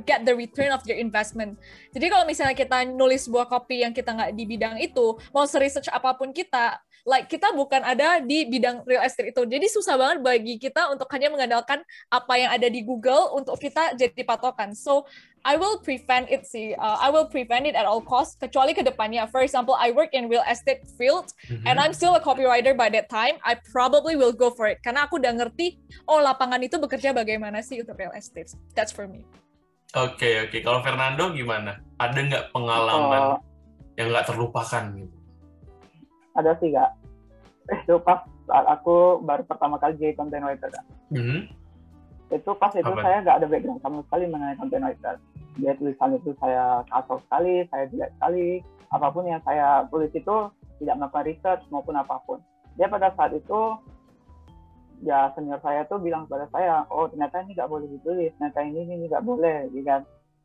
get 0.07 0.23
the 0.23 0.33
return 0.33 0.71
of 0.71 0.81
their 0.87 0.97
investment. 0.97 1.59
Jadi 1.91 2.07
kalau 2.07 2.23
misalnya 2.23 2.55
kita 2.55 2.87
nulis 2.87 3.27
sebuah 3.27 3.51
copy 3.51 3.83
yang 3.83 3.91
kita 3.91 4.15
nggak 4.15 4.31
di 4.33 4.43
bidang 4.47 4.75
itu, 4.79 5.19
mau 5.35 5.43
research 5.45 5.91
apa 5.91 6.15
pun 6.15 6.31
kita, 6.31 6.79
like 7.05 7.29
kita 7.29 7.53
bukan 7.53 7.85
ada 7.85 8.19
di 8.19 8.49
bidang 8.49 8.81
real 8.83 9.05
estate 9.05 9.31
itu. 9.31 9.45
Jadi 9.45 9.69
susah 9.69 9.95
banget 9.95 10.17
bagi 10.25 10.57
kita 10.57 10.89
untuk 10.89 11.05
hanya 11.13 11.29
mengandalkan 11.29 11.85
apa 12.09 12.33
yang 12.35 12.49
ada 12.49 12.65
di 12.65 12.81
Google 12.81 13.37
untuk 13.37 13.61
kita 13.61 13.93
jadi 13.93 14.25
patokan. 14.25 14.73
So 14.73 15.05
I 15.45 15.61
will 15.61 15.77
prevent 15.77 16.33
it 16.33 16.49
sih. 16.49 16.73
Uh, 16.73 16.97
I 16.97 17.13
will 17.13 17.29
prevent 17.29 17.69
it 17.69 17.77
at 17.77 17.85
all 17.85 18.01
costs. 18.01 18.33
Kecuali 18.41 18.73
ke 18.73 18.81
depannya. 18.81 19.29
For 19.29 19.45
example, 19.45 19.77
I 19.77 19.93
work 19.93 20.17
in 20.17 20.25
real 20.25 20.43
estate 20.49 20.89
field 20.97 21.29
mm-hmm. 21.45 21.69
and 21.69 21.77
I'm 21.77 21.93
still 21.93 22.17
a 22.17 22.21
copywriter 22.21 22.73
by 22.73 22.89
that 22.97 23.07
time. 23.13 23.37
I 23.45 23.61
probably 23.69 24.17
will 24.17 24.33
go 24.33 24.49
for 24.49 24.65
it 24.65 24.81
karena 24.81 25.05
aku 25.05 25.21
udah 25.21 25.37
ngerti. 25.37 25.77
Oh 26.09 26.17
lapangan 26.17 26.65
itu 26.65 26.81
bekerja 26.81 27.13
bagaimana 27.13 27.61
sih 27.61 27.85
untuk 27.85 28.01
real 28.01 28.17
estate. 28.17 28.49
That's 28.73 28.89
for 28.89 29.05
me. 29.05 29.44
Oke 29.95 30.27
okay, 30.27 30.33
oke. 30.43 30.49
Okay. 30.51 30.59
Kalau 30.59 30.83
Fernando 30.83 31.31
gimana? 31.31 31.79
Ada 31.95 32.19
nggak 32.19 32.45
pengalaman 32.51 33.39
oh, 33.39 33.39
yang 33.95 34.11
nggak 34.11 34.27
terlupakan 34.27 34.83
gitu? 34.91 35.17
Ada 36.35 36.51
sih 36.59 36.75
kak. 36.75 36.91
Itu 37.87 38.03
pas 38.03 38.27
saat 38.43 38.65
aku 38.67 39.23
baru 39.23 39.47
pertama 39.47 39.79
kali 39.79 39.95
jadi 39.95 40.19
content 40.19 40.43
writer 40.43 40.67
kak. 40.67 40.85
Mm 41.15 41.23
-hmm. 41.23 41.39
Itu 42.27 42.51
pas 42.59 42.75
itu 42.75 42.91
Apa? 42.91 43.07
saya 43.07 43.23
nggak 43.23 43.37
ada 43.39 43.47
background 43.47 43.79
sama 43.79 44.03
sekali 44.03 44.23
mengenai 44.27 44.59
content 44.59 44.83
writer. 44.83 45.15
Dia 45.63 45.71
tulisan 45.79 46.19
itu 46.19 46.29
saya 46.43 46.83
kacau 46.91 47.17
sekali, 47.23 47.55
saya 47.71 47.83
jelek 47.87 48.11
sekali. 48.19 48.47
Apa 48.91 49.07
pun 49.15 49.23
yang 49.23 49.39
saya 49.47 49.87
tulis 49.87 50.11
itu 50.11 50.35
tidak 50.83 50.95
melakukan 50.99 51.23
research 51.23 51.63
maupun 51.71 51.95
apa 51.95 52.19
pun. 52.27 52.43
Dia 52.75 52.91
pada 52.91 53.15
saat 53.15 53.31
itu 53.31 53.79
ya 55.03 55.31
senior 55.35 55.59
saya 55.59 55.83
tuh 55.89 55.99
bilang 55.99 56.29
kepada 56.29 56.47
saya, 56.53 56.85
oh 56.93 57.09
ternyata 57.11 57.43
ini 57.43 57.57
nggak 57.57 57.71
boleh 57.71 57.87
ditulis, 57.89 58.31
ternyata 58.37 58.59
ini 58.63 58.79
ini 58.85 59.05
nggak 59.09 59.25
boleh, 59.25 59.67
gitu 59.73 59.83
kan. 59.83 60.01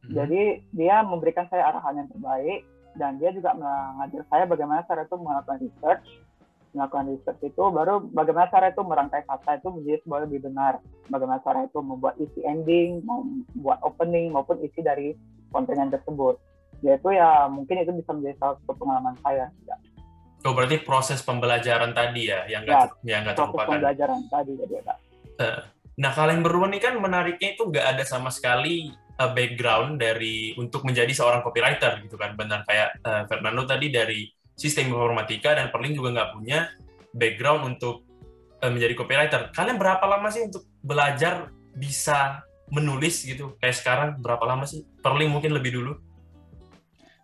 Hmm. 0.07 0.15
Jadi 0.17 0.43
dia 0.75 1.05
memberikan 1.05 1.47
saya 1.53 1.71
arahan 1.71 2.03
yang 2.03 2.09
terbaik 2.09 2.61
dan 2.99 3.21
dia 3.23 3.31
juga 3.31 3.55
mengajar 3.55 4.23
saya 4.27 4.45
bagaimana 4.49 4.83
cara 4.89 5.07
itu 5.07 5.17
melakukan 5.21 5.59
research, 5.63 6.07
melakukan 6.75 7.07
research 7.15 7.41
itu 7.47 7.65
baru 7.71 7.95
bagaimana 8.11 8.47
cara 8.51 8.71
itu 8.71 8.83
merangkai 8.83 9.23
kata 9.27 9.61
itu 9.63 9.69
menjadi 9.71 9.99
sebuah 10.03 10.21
lebih 10.27 10.41
benar, 10.51 10.73
bagaimana 11.07 11.41
cara 11.45 11.67
itu 11.67 11.79
membuat 11.79 12.15
isi 12.19 12.41
ending, 12.43 13.05
membuat 13.05 13.79
opening 13.87 14.33
maupun 14.35 14.59
isi 14.65 14.81
dari 14.81 15.15
konten 15.55 15.77
yang 15.79 15.91
tersebut. 15.93 16.39
Yaitu 16.81 17.13
ya 17.13 17.45
mungkin 17.53 17.85
itu 17.85 17.93
bisa 17.93 18.11
menjadi 18.17 18.37
salah 18.41 18.57
satu 18.65 18.73
pengalaman 18.81 19.15
saya. 19.21 19.53
Ya. 19.69 19.77
Oh 20.41 20.57
berarti 20.57 20.81
proses 20.81 21.21
pembelajaran 21.21 21.93
tadi 21.93 22.33
ya 22.33 22.49
yang 22.49 22.65
nggak 22.65 23.05
ya, 23.05 23.17
yang 23.17 23.21
nggak 23.29 23.37
terlupakan. 23.37 23.69
Proses 23.69 23.77
pembelajaran 23.77 24.21
tadi 24.29 24.53
ya 24.57 24.83
Nah 26.01 26.11
kalian 26.17 26.41
berdua 26.41 26.67
nih 26.73 26.81
kan 26.81 26.95
menariknya 26.97 27.49
itu 27.53 27.69
nggak 27.69 27.87
ada 27.97 28.05
sama 28.09 28.33
sekali 28.33 28.89
uh, 29.21 29.31
background 29.37 30.01
dari 30.01 30.57
untuk 30.57 30.89
menjadi 30.89 31.13
seorang 31.13 31.45
copywriter 31.45 32.01
gitu 32.01 32.17
kan 32.17 32.33
benar 32.41 32.65
kayak 32.65 32.97
uh, 33.05 33.29
Fernando 33.29 33.69
tadi 33.69 33.93
dari 33.93 34.25
sistem 34.57 34.97
informatika 34.97 35.53
dan 35.53 35.69
Perling 35.69 35.93
juga 35.93 36.17
nggak 36.17 36.31
punya 36.33 36.73
background 37.13 37.77
untuk 37.77 38.09
uh, 38.65 38.71
menjadi 38.73 38.97
copywriter. 38.97 39.53
Kalian 39.53 39.77
berapa 39.77 40.05
lama 40.09 40.33
sih 40.33 40.49
untuk 40.49 40.65
belajar 40.81 41.53
bisa 41.77 42.41
menulis 42.73 43.21
gitu 43.27 43.61
kayak 43.61 43.77
sekarang 43.77 44.09
berapa 44.25 44.45
lama 44.49 44.65
sih? 44.65 44.89
Perling 45.05 45.29
mungkin 45.29 45.53
lebih 45.53 45.77
dulu 45.77 46.01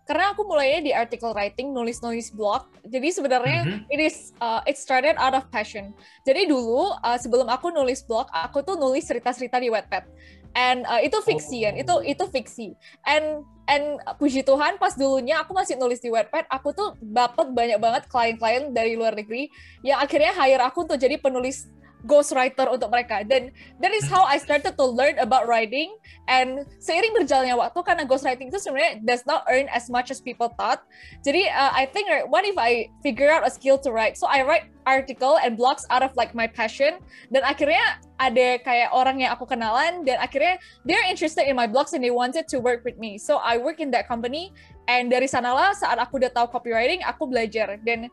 karena 0.07 0.31
aku 0.31 0.47
mulainya 0.47 0.79
di 0.79 0.91
article 0.95 1.35
writing 1.35 1.75
nulis-nulis 1.75 2.31
blog 2.31 2.65
jadi 2.87 3.11
sebenarnya 3.11 3.61
mm-hmm. 3.67 3.93
it 3.93 3.99
is 3.99 4.31
uh, 4.39 4.63
it 4.63 4.79
started 4.79 5.19
out 5.19 5.35
of 5.35 5.43
passion 5.51 5.91
jadi 6.23 6.47
dulu 6.47 6.95
uh, 7.03 7.19
sebelum 7.19 7.45
aku 7.51 7.69
nulis 7.69 8.01
blog 8.07 8.31
aku 8.31 8.63
tuh 8.63 8.79
nulis 8.79 9.03
cerita-cerita 9.03 9.59
di 9.59 9.67
Wattpad 9.67 10.07
and 10.55 10.87
uh, 10.87 11.03
itu 11.03 11.19
fiksi 11.19 11.67
kan 11.67 11.75
itu 11.75 11.91
oh. 11.91 11.99
itu 11.99 12.23
fiksi 12.31 12.73
and 13.03 13.43
and 13.67 13.99
puji 14.15 14.47
Tuhan 14.47 14.79
pas 14.79 14.95
dulunya 14.95 15.43
aku 15.43 15.51
masih 15.51 15.75
nulis 15.75 15.99
di 15.99 16.07
Wattpad 16.07 16.47
aku 16.47 16.71
tuh 16.71 16.95
dapat 17.03 17.51
banyak 17.51 17.77
banget 17.77 18.07
klien-klien 18.07 18.71
dari 18.71 18.95
luar 18.95 19.13
negeri 19.13 19.51
yang 19.83 19.99
akhirnya 19.99 20.31
hire 20.31 20.63
aku 20.63 20.87
untuk 20.87 20.97
jadi 20.97 21.19
penulis 21.19 21.67
ghostwriter 22.07 22.71
untuk 22.71 22.87
mereka. 22.87 23.27
Dan 23.27 23.51
that 23.83 23.91
is 23.91 24.07
how 24.07 24.23
I 24.23 24.39
started 24.39 24.79
to 24.79 24.85
learn 24.87 25.19
about 25.19 25.45
writing. 25.45 25.91
And 26.31 26.63
seiring 26.79 27.11
berjalannya 27.13 27.59
waktu 27.59 27.79
karena 27.83 28.07
ghostwriting 28.07 28.47
itu 28.47 28.57
sebenarnya 28.63 29.03
does 29.03 29.27
not 29.27 29.43
earn 29.51 29.67
as 29.75 29.91
much 29.91 30.09
as 30.09 30.23
people 30.23 30.49
thought. 30.55 30.87
Jadi 31.27 31.51
uh, 31.51 31.75
I 31.75 31.85
think 31.91 32.07
right, 32.07 32.23
what 32.23 32.47
if 32.47 32.55
I 32.55 32.87
figure 33.03 33.27
out 33.27 33.43
a 33.43 33.51
skill 33.51 33.75
to 33.83 33.91
write? 33.91 34.15
So 34.15 34.25
I 34.25 34.47
write 34.47 34.71
article 34.87 35.35
and 35.43 35.59
blogs 35.59 35.83
out 35.91 36.01
of 36.01 36.15
like 36.15 36.31
my 36.31 36.47
passion. 36.47 37.03
Dan 37.27 37.43
akhirnya 37.43 37.99
ada 38.17 38.57
kayak 38.63 38.95
orang 38.95 39.21
yang 39.21 39.35
aku 39.35 39.43
kenalan 39.43 40.07
dan 40.07 40.17
akhirnya 40.23 40.57
they're 40.87 41.05
interested 41.05 41.45
in 41.45 41.53
my 41.53 41.67
blogs 41.67 41.91
and 41.91 42.01
they 42.01 42.09
wanted 42.09 42.47
to 42.47 42.57
work 42.63 42.87
with 42.87 42.95
me. 42.95 43.19
So 43.19 43.43
I 43.43 43.59
work 43.59 43.83
in 43.83 43.91
that 43.91 44.07
company 44.07 44.55
and 44.87 45.11
dari 45.11 45.27
sanalah 45.27 45.75
saat 45.75 45.99
aku 45.99 46.23
udah 46.23 46.31
tahu 46.31 46.47
copywriting 46.49 47.03
aku 47.03 47.27
belajar. 47.27 47.75
Dan 47.83 48.07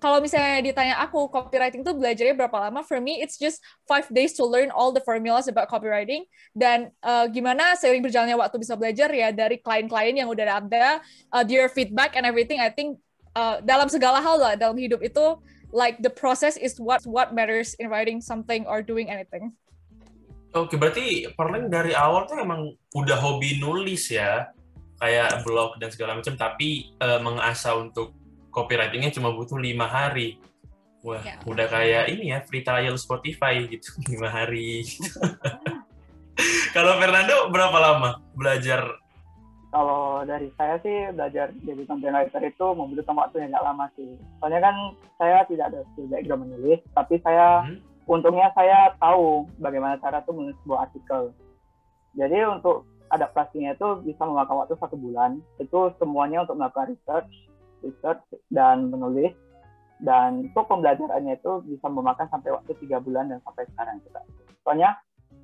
kalau 0.00 0.18
misalnya 0.18 0.64
ditanya 0.64 0.96
aku 1.04 1.28
copywriting 1.28 1.84
tuh 1.84 1.92
belajarnya 1.92 2.32
berapa 2.32 2.56
lama? 2.56 2.80
For 2.80 2.98
me 2.98 3.20
it's 3.20 3.36
just 3.36 3.60
five 3.84 4.08
days 4.08 4.32
to 4.40 4.48
learn 4.48 4.72
all 4.72 4.90
the 4.90 5.04
formulas 5.04 5.46
about 5.46 5.68
copywriting. 5.68 6.24
Dan 6.56 6.88
uh, 7.04 7.28
gimana 7.28 7.76
seiring 7.76 8.00
berjalannya 8.00 8.40
waktu 8.40 8.56
bisa 8.56 8.74
belajar 8.80 9.12
ya 9.12 9.28
dari 9.28 9.60
klien-klien 9.60 10.16
yang 10.16 10.32
udah 10.32 10.64
ada 10.64 11.04
uh, 11.30 11.44
their 11.44 11.68
feedback 11.68 12.16
and 12.16 12.24
everything 12.24 12.58
I 12.58 12.72
think 12.72 12.96
uh, 13.36 13.60
dalam 13.60 13.92
segala 13.92 14.24
hal 14.24 14.40
lah 14.40 14.56
dalam 14.56 14.80
hidup 14.80 15.04
itu 15.04 15.36
like 15.70 16.02
the 16.02 16.10
process 16.10 16.56
is 16.56 16.80
what 16.82 17.04
what 17.06 17.30
matters 17.36 17.78
in 17.78 17.92
writing 17.92 18.18
something 18.18 18.66
or 18.66 18.82
doing 18.82 19.12
anything. 19.12 19.54
Oke, 20.50 20.74
berarti 20.74 21.30
Perling 21.38 21.70
dari 21.70 21.94
awal 21.94 22.26
tuh 22.26 22.42
emang 22.42 22.74
udah 22.98 23.14
hobi 23.22 23.62
nulis 23.62 24.10
ya, 24.10 24.50
kayak 24.98 25.46
blog 25.46 25.78
dan 25.78 25.94
segala 25.94 26.18
macam, 26.18 26.34
tapi 26.34 26.90
uh, 26.98 27.22
mengasah 27.22 27.78
untuk 27.78 28.18
copywritingnya 28.50 29.14
cuma 29.14 29.32
butuh 29.32 29.56
lima 29.56 29.86
hari. 29.86 30.38
Wah, 31.00 31.24
ya. 31.24 31.40
udah 31.48 31.64
kayak 31.64 32.12
ini 32.12 32.28
ya 32.36 32.44
free 32.44 32.60
trial 32.60 33.00
Spotify 33.00 33.64
gitu 33.64 33.88
lima 34.12 34.28
hari. 34.28 34.84
Kalau 36.76 36.96
Fernando 37.00 37.48
berapa 37.50 37.78
lama 37.80 38.20
belajar? 38.36 39.00
Kalau 39.70 40.26
dari 40.26 40.50
saya 40.58 40.82
sih 40.82 41.14
belajar 41.14 41.54
jadi 41.62 41.82
content 41.86 42.14
writer 42.14 42.42
itu 42.42 42.66
membutuhkan 42.74 43.14
waktu 43.14 43.46
yang 43.46 43.50
nggak 43.54 43.66
lama 43.70 43.86
sih. 43.94 44.18
Soalnya 44.42 44.60
kan 44.66 44.76
saya 45.14 45.46
tidak 45.46 45.70
ada 45.70 45.80
skill 45.94 46.10
background 46.10 46.42
menulis, 46.50 46.80
tapi 46.90 47.22
saya 47.22 47.62
hmm. 47.62 47.78
untungnya 48.10 48.50
saya 48.58 48.90
tahu 48.98 49.46
bagaimana 49.62 49.94
cara 50.02 50.26
tuh 50.26 50.34
menulis 50.34 50.58
sebuah 50.66 50.90
artikel. 50.90 51.30
Jadi 52.18 52.38
untuk 52.50 52.82
adaptasinya 53.10 53.74
itu 53.74 53.88
bisa 54.06 54.22
memakan 54.26 54.66
waktu 54.66 54.74
satu 54.78 54.98
bulan. 54.98 55.38
Itu 55.62 55.94
semuanya 55.98 56.42
untuk 56.46 56.58
melakukan 56.58 56.94
research, 56.94 57.30
research 57.84 58.22
dan 58.52 58.88
menulis 58.92 59.32
dan 60.00 60.48
untuk 60.48 60.64
pembelajarannya 60.64 61.36
itu 61.36 61.52
bisa 61.68 61.86
memakan 61.92 62.26
sampai 62.32 62.56
waktu 62.56 62.72
tiga 62.80 62.98
bulan 63.04 63.28
dan 63.28 63.38
sampai 63.44 63.68
sekarang 63.72 64.00
kita. 64.00 64.20
Soalnya 64.64 64.90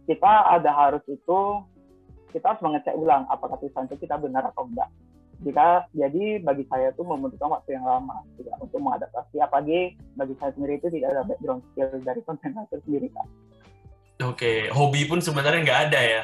kita 0.09 0.33
ada 0.57 0.71
harus 0.73 1.05
itu 1.09 1.41
kita 2.33 2.53
harus 2.53 2.63
mengecek 2.65 2.97
ulang 2.97 3.29
apakah 3.29 3.61
tulisan 3.61 3.89
itu 3.89 3.97
kita 4.01 4.17
benar 4.17 4.49
atau 4.49 4.65
enggak. 4.65 4.89
Jika 5.45 5.85
jadi 5.93 6.41
bagi 6.41 6.65
saya 6.73 6.97
itu 6.97 7.05
membutuhkan 7.05 7.53
waktu 7.53 7.77
yang 7.77 7.85
lama 7.85 8.25
juga 8.41 8.57
untuk 8.57 8.81
mengadaptasi. 8.81 9.37
Apalagi 9.45 10.01
bagi 10.17 10.35
saya 10.41 10.57
sendiri 10.57 10.81
itu 10.81 10.89
tidak 10.89 11.13
ada 11.13 11.23
background 11.29 11.61
skill 11.73 11.93
dari 12.01 12.21
writer 12.25 12.81
sendiri 12.89 13.09
kan. 13.13 13.27
Oke, 14.25 14.73
hobi 14.73 15.05
pun 15.05 15.21
sebenarnya 15.21 15.61
nggak 15.61 15.81
ada 15.93 16.01
ya? 16.01 16.23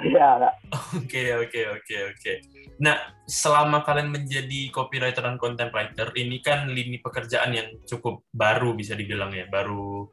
Iya. 0.00 0.56
Oke, 0.96 1.36
oke, 1.36 1.60
oke, 1.76 1.96
oke. 2.14 2.32
Nah, 2.80 2.96
selama 3.28 3.84
kalian 3.84 4.08
menjadi 4.08 4.72
copywriter 4.72 5.20
dan 5.20 5.36
content 5.36 5.68
writer, 5.70 6.08
ini 6.16 6.40
kan 6.40 6.68
lini 6.72 6.96
pekerjaan 7.04 7.52
yang 7.52 7.68
cukup 7.84 8.24
baru 8.32 8.72
bisa 8.72 8.96
dibilang 8.96 9.34
ya, 9.36 9.44
baru 9.52 10.08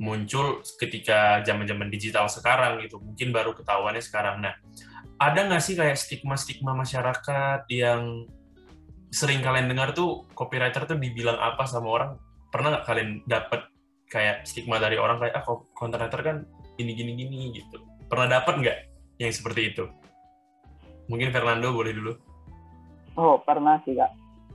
muncul 0.00 0.64
ketika 0.80 1.44
zaman-zaman 1.44 1.88
digital 1.88 2.28
sekarang 2.28 2.80
gitu. 2.84 3.00
Mungkin 3.00 3.32
baru 3.32 3.56
ketahuannya 3.56 4.04
sekarang. 4.04 4.44
Nah, 4.44 4.56
ada 5.20 5.40
nggak 5.48 5.62
sih 5.64 5.76
kayak 5.76 5.96
stigma-stigma 5.96 6.72
masyarakat 6.72 7.68
yang 7.72 8.24
sering 9.12 9.42
kalian 9.42 9.68
dengar 9.68 9.92
tuh 9.92 10.24
copywriter 10.32 10.88
tuh 10.88 10.96
dibilang 10.96 11.36
apa 11.36 11.64
sama 11.68 11.88
orang? 11.88 12.10
Pernah 12.48 12.80
nggak 12.80 12.86
kalian 12.88 13.10
dapat 13.28 13.60
kayak 14.10 14.42
stigma 14.48 14.80
dari 14.82 14.98
orang 14.98 15.22
kayak 15.22 15.34
ah 15.38 15.44
content 15.76 16.02
writer 16.02 16.20
kan 16.24 16.36
gini 16.80 16.92
gini 16.96 17.12
gini 17.16 17.36
gitu? 17.56 17.84
Pernah 18.08 18.40
dapat 18.40 18.54
nggak 18.64 18.78
yang 19.20 19.32
seperti 19.36 19.76
itu? 19.76 19.84
Mungkin 21.12 21.28
Fernando 21.28 21.76
boleh 21.76 21.92
dulu. 21.92 22.12
Oh, 23.20 23.36
pernah 23.44 23.76
sih, 23.84 23.92
Kak. 23.92 24.10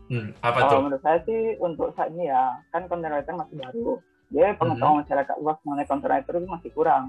Hmm, 0.10 0.34
apa 0.42 0.66
Kalau 0.66 0.70
tuh? 0.70 0.82
menurut 0.86 1.02
saya 1.02 1.20
sih 1.26 1.58
untuk 1.62 1.90
saat 1.98 2.14
ini 2.14 2.30
ya, 2.30 2.58
kan 2.74 2.90
content 2.90 3.14
writer 3.14 3.34
masih 3.38 3.56
baru. 3.62 3.90
Jadi 4.34 4.58
pengetahuan 4.58 4.94
hmm. 4.98 5.02
masyarakat 5.06 5.36
luas 5.42 5.58
mengenai 5.66 5.90
content 5.90 6.12
writer 6.14 6.34
itu 6.38 6.50
masih 6.50 6.72
kurang. 6.74 7.04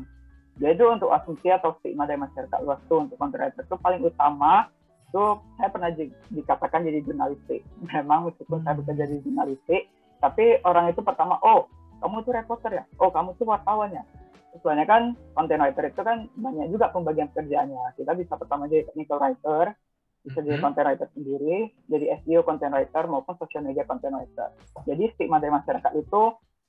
Jadi 0.56 0.82
untuk 0.84 1.12
asumsi 1.12 1.52
atau 1.52 1.76
stigma 1.80 2.08
dari 2.08 2.16
masyarakat 2.16 2.58
luas 2.64 2.80
tuh 2.88 3.04
untuk 3.04 3.16
content 3.20 3.44
writer 3.44 3.60
itu 3.60 3.76
paling 3.76 4.00
utama 4.00 4.72
itu 5.06 5.24
saya 5.56 5.68
pernah 5.70 5.90
dikatakan 6.32 6.80
jadi 6.84 6.98
jurnalistik. 7.04 7.60
Memang 7.92 8.32
meskipun 8.32 8.64
saya 8.64 8.74
bekerja 8.80 9.04
di 9.08 9.16
jurnalistik, 9.24 9.82
tapi 10.20 10.60
orang 10.64 10.92
itu 10.92 11.00
pertama, 11.04 11.36
oh 11.44 11.68
kamu 12.00 12.24
itu 12.24 12.30
reporter 12.32 12.70
ya, 12.72 12.84
oh 13.00 13.08
kamu 13.08 13.32
itu 13.36 13.44
wartawan 13.48 13.88
ya, 13.92 14.04
soalnya 14.62 14.86
kan 14.86 15.16
content 15.34 15.60
writer 15.62 15.84
itu 15.90 16.02
kan 16.02 16.28
banyak 16.36 16.66
juga 16.72 16.92
pembagian 16.92 17.28
kerjaannya. 17.32 17.96
Kita 17.98 18.12
bisa 18.14 18.34
pertama 18.38 18.68
jadi 18.68 18.86
technical 18.88 19.18
writer, 19.20 19.64
bisa 20.22 20.38
jadi 20.42 20.58
mm-hmm. 20.58 20.64
content 20.64 20.86
writer 20.86 21.08
sendiri, 21.12 21.56
jadi 21.86 22.04
SEO 22.22 22.40
content 22.42 22.72
writer 22.74 23.04
maupun 23.10 23.34
social 23.40 23.62
media 23.64 23.84
content 23.84 24.14
writer. 24.16 24.48
Jadi 24.86 25.04
stigma 25.14 25.38
dari 25.38 25.52
masyarakat 25.54 25.92
itu 25.98 26.22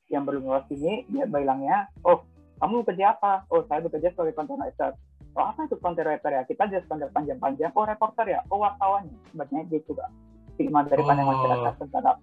yang 0.08 0.24
belum 0.24 0.48
lulus 0.48 0.68
ini 0.72 1.04
dia 1.12 1.28
bilangnya, 1.28 1.92
oh 2.08 2.24
kamu 2.58 2.84
bekerja 2.84 3.20
apa? 3.20 3.46
Oh 3.54 3.64
saya 3.70 3.84
bekerja 3.84 4.12
sebagai 4.14 4.34
content 4.34 4.62
writer. 4.62 4.92
Oh 5.38 5.46
apa 5.46 5.70
itu 5.70 5.78
content 5.78 6.08
writer 6.10 6.32
ya? 6.34 6.42
Kita 6.50 6.66
jelas 6.66 6.88
panjang-panjang. 6.90 7.72
Oh 7.78 7.86
reporter 7.86 8.26
ya? 8.26 8.42
Oh 8.50 8.58
wartawan. 8.58 9.06
Sebenarnya 9.30 9.70
gitu 9.70 9.94
kan 9.94 10.10
stigma 10.58 10.82
dari 10.90 11.06
oh. 11.06 11.14
masyarakat 11.14 11.74
terhadap 11.78 12.18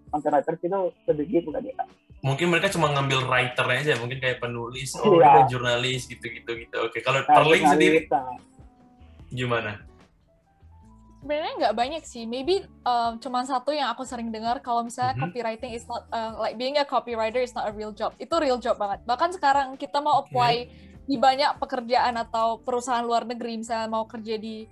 itu 0.59 0.79
lebih 1.07 1.27
gitu 1.31 1.49
kan 1.55 1.63
dia 1.63 1.75
mungkin 2.25 2.47
mereka 2.51 2.73
cuma 2.73 2.89
ngambil 2.91 3.29
writer 3.29 3.67
aja 3.69 3.95
mungkin 4.01 4.19
kayak 4.19 4.43
penulis 4.43 4.97
oh 4.99 5.23
iya. 5.23 5.47
jurnalis 5.47 6.11
gitu 6.11 6.25
gitu 6.25 6.51
gitu 6.59 6.77
oke 6.83 6.99
kalau 7.05 7.23
nah, 7.23 7.31
Tarling 7.31 7.65
sendiri 7.69 7.99
gimana 9.29 9.85
sebenarnya 11.21 11.53
nggak 11.57 11.77
banyak 11.77 12.03
sih 12.05 12.25
maybe 12.25 12.65
um, 12.85 13.21
cuma 13.21 13.45
satu 13.45 13.77
yang 13.77 13.93
aku 13.93 14.09
sering 14.09 14.33
dengar 14.33 14.65
kalau 14.65 14.85
misalnya 14.85 15.17
mm 15.17 15.21
-hmm. 15.21 15.33
copywriting 15.33 15.73
is 15.77 15.85
not 15.85 16.09
uh, 16.13 16.37
like 16.41 16.57
being 16.57 16.81
a 16.81 16.85
copywriter 16.89 17.45
is 17.45 17.53
not 17.53 17.69
a 17.69 17.73
real 17.77 17.93
job 17.93 18.17
itu 18.17 18.33
real 18.41 18.57
job 18.57 18.81
banget 18.81 19.05
bahkan 19.05 19.29
sekarang 19.29 19.77
kita 19.77 20.01
mau 20.01 20.25
apply 20.25 20.65
okay. 20.65 21.05
di 21.05 21.21
banyak 21.21 21.61
pekerjaan 21.61 22.17
atau 22.17 22.57
perusahaan 22.61 23.05
luar 23.05 23.29
negeri 23.29 23.61
misalnya 23.61 23.89
mau 23.89 24.09
kerja 24.09 24.41
di 24.41 24.65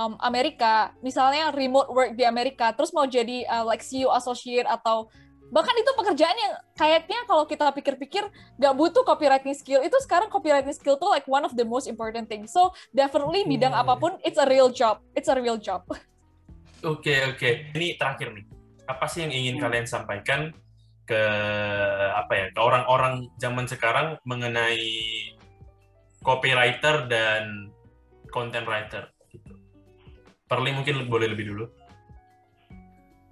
um, 0.00 0.12
Amerika, 0.24 0.96
misalnya 1.04 1.52
remote 1.52 1.92
work 1.92 2.12
di 2.16 2.24
Amerika, 2.24 2.72
terus 2.72 2.90
mau 2.96 3.04
jadi 3.04 3.44
uh, 3.44 3.64
like 3.68 3.84
CEO 3.84 4.08
associate 4.16 4.64
atau 4.64 5.12
bahkan 5.50 5.74
itu 5.74 5.90
pekerjaan 5.98 6.36
yang 6.38 6.52
kayaknya 6.78 7.20
kalau 7.26 7.42
kita 7.42 7.66
pikir-pikir 7.74 8.22
gak 8.56 8.74
butuh 8.78 9.02
copywriting 9.02 9.52
skill. 9.52 9.82
Itu 9.82 9.98
sekarang 10.00 10.30
copywriting 10.30 10.72
skill 10.72 10.96
tuh 10.96 11.10
like 11.10 11.26
one 11.26 11.42
of 11.42 11.52
the 11.58 11.66
most 11.66 11.90
important 11.90 12.30
thing. 12.30 12.46
So 12.46 12.70
definitely 12.94 13.44
bidang 13.44 13.74
hmm. 13.74 13.82
apa 13.82 13.98
pun 13.98 14.16
it's 14.22 14.38
a 14.38 14.46
real 14.46 14.70
job. 14.70 15.02
It's 15.12 15.28
a 15.28 15.36
real 15.36 15.60
job. 15.60 15.84
Oke 16.80 17.12
okay, 17.12 17.18
oke. 17.28 17.36
Okay. 17.36 17.76
ini 17.76 18.00
terakhir 18.00 18.32
nih. 18.32 18.48
Apa 18.88 19.04
sih 19.04 19.20
yang 19.20 19.36
ingin 19.36 19.60
hmm. 19.60 19.62
kalian 19.68 19.84
sampaikan 19.84 20.48
ke 21.04 21.22
apa 22.16 22.32
ya 22.32 22.46
ke 22.56 22.60
orang-orang 22.62 23.28
zaman 23.36 23.68
sekarang 23.68 24.16
mengenai 24.24 24.80
copywriter 26.24 27.04
dan 27.04 27.68
content 28.32 28.64
writer 28.64 29.12
Perli 30.50 30.74
mungkin 30.74 31.06
boleh 31.06 31.30
lebih 31.30 31.46
dulu. 31.54 31.64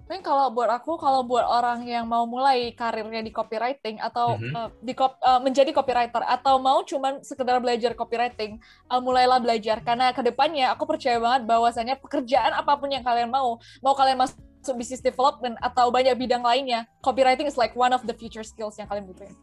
Mungkin 0.09 0.25
kalau 0.25 0.49
buat 0.55 0.73
aku, 0.73 0.97
kalau 0.97 1.21
buat 1.21 1.45
orang 1.45 1.85
yang 1.85 2.09
mau 2.09 2.25
mulai 2.25 2.73
karirnya 2.73 3.21
di 3.21 3.29
copywriting 3.29 4.01
atau 4.01 4.41
mm-hmm. 4.41 4.55
uh, 4.57 4.69
di 4.81 4.97
cop, 4.97 5.21
uh, 5.21 5.37
menjadi 5.37 5.69
copywriter 5.75 6.25
atau 6.25 6.57
mau 6.57 6.81
cuman 6.81 7.21
sekedar 7.21 7.61
belajar 7.61 7.93
copywriting, 7.93 8.57
uh, 8.89 9.03
mulailah 9.05 9.37
belajar 9.37 9.85
karena 9.85 10.09
ke 10.17 10.25
depannya 10.25 10.73
aku 10.73 10.89
percaya 10.89 11.21
banget 11.21 11.45
bahwasannya 11.45 12.01
pekerjaan 12.01 12.57
apa 12.57 12.73
pun 12.81 12.89
yang 12.89 13.05
kalian 13.05 13.29
mau, 13.29 13.61
mau 13.85 13.93
kalian 13.93 14.17
masuk 14.17 14.41
business 14.81 15.05
development 15.05 15.61
atau 15.61 15.93
banyak 15.93 16.17
bidang 16.17 16.41
lainnya, 16.41 16.89
copywriting 17.05 17.45
is 17.45 17.61
like 17.61 17.77
one 17.77 17.93
of 17.93 18.01
the 18.09 18.17
future 18.17 18.47
skills 18.47 18.81
yang 18.81 18.89
kalian 18.89 19.05
butuhin. 19.05 19.37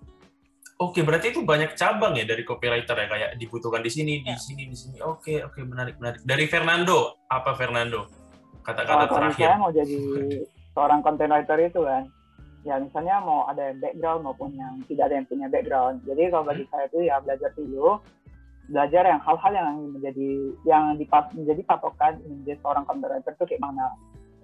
Oke, 0.75 1.07
berarti 1.07 1.31
itu 1.31 1.39
banyak 1.39 1.71
cabang 1.79 2.19
ya 2.19 2.27
dari 2.27 2.43
copywriter 2.43 2.99
ya 2.99 3.07
kayak 3.07 3.29
dibutuhkan 3.39 3.79
di 3.79 3.88
sini, 3.88 4.19
di 4.19 4.27
ya. 4.27 4.35
sini, 4.35 4.67
di 4.67 4.75
sini. 4.75 4.99
Oke, 4.99 5.39
oke, 5.39 5.63
menarik, 5.63 5.95
menarik. 6.03 6.19
Dari 6.27 6.51
Fernando, 6.51 7.23
apa 7.31 7.55
Fernando? 7.55 8.11
Kata-kata 8.59 9.07
terakhir. 9.07 9.47
Saya 9.47 9.55
mau 9.55 9.71
jadi 9.71 9.95
seorang 10.75 10.99
content 10.99 11.31
writer 11.31 11.59
itu 11.63 11.79
kan, 11.79 12.03
ya 12.67 12.75
misalnya 12.75 13.23
mau 13.23 13.47
ada 13.47 13.71
yang 13.71 13.79
background 13.79 14.21
maupun 14.27 14.51
yang 14.51 14.83
tidak 14.91 15.07
ada 15.07 15.15
yang 15.23 15.27
punya 15.31 15.47
background. 15.47 16.03
Jadi 16.03 16.21
kalau 16.27 16.43
bagi 16.43 16.63
hmm. 16.67 16.71
saya 16.75 16.85
itu 16.91 16.99
ya 17.07 17.15
belajar 17.23 17.49
dulu, 17.55 17.88
belajar 18.67 19.03
yang 19.07 19.21
hal-hal 19.23 19.53
yang 19.55 19.69
menjadi 19.95 20.29
yang 20.67 20.83
dipat, 20.99 21.31
menjadi 21.39 21.61
patokan 21.63 22.19
menjadi 22.27 22.59
seorang 22.59 22.83
content 22.83 23.15
writer 23.15 23.31
itu 23.31 23.45
kayak 23.47 23.63
mana. 23.63 23.95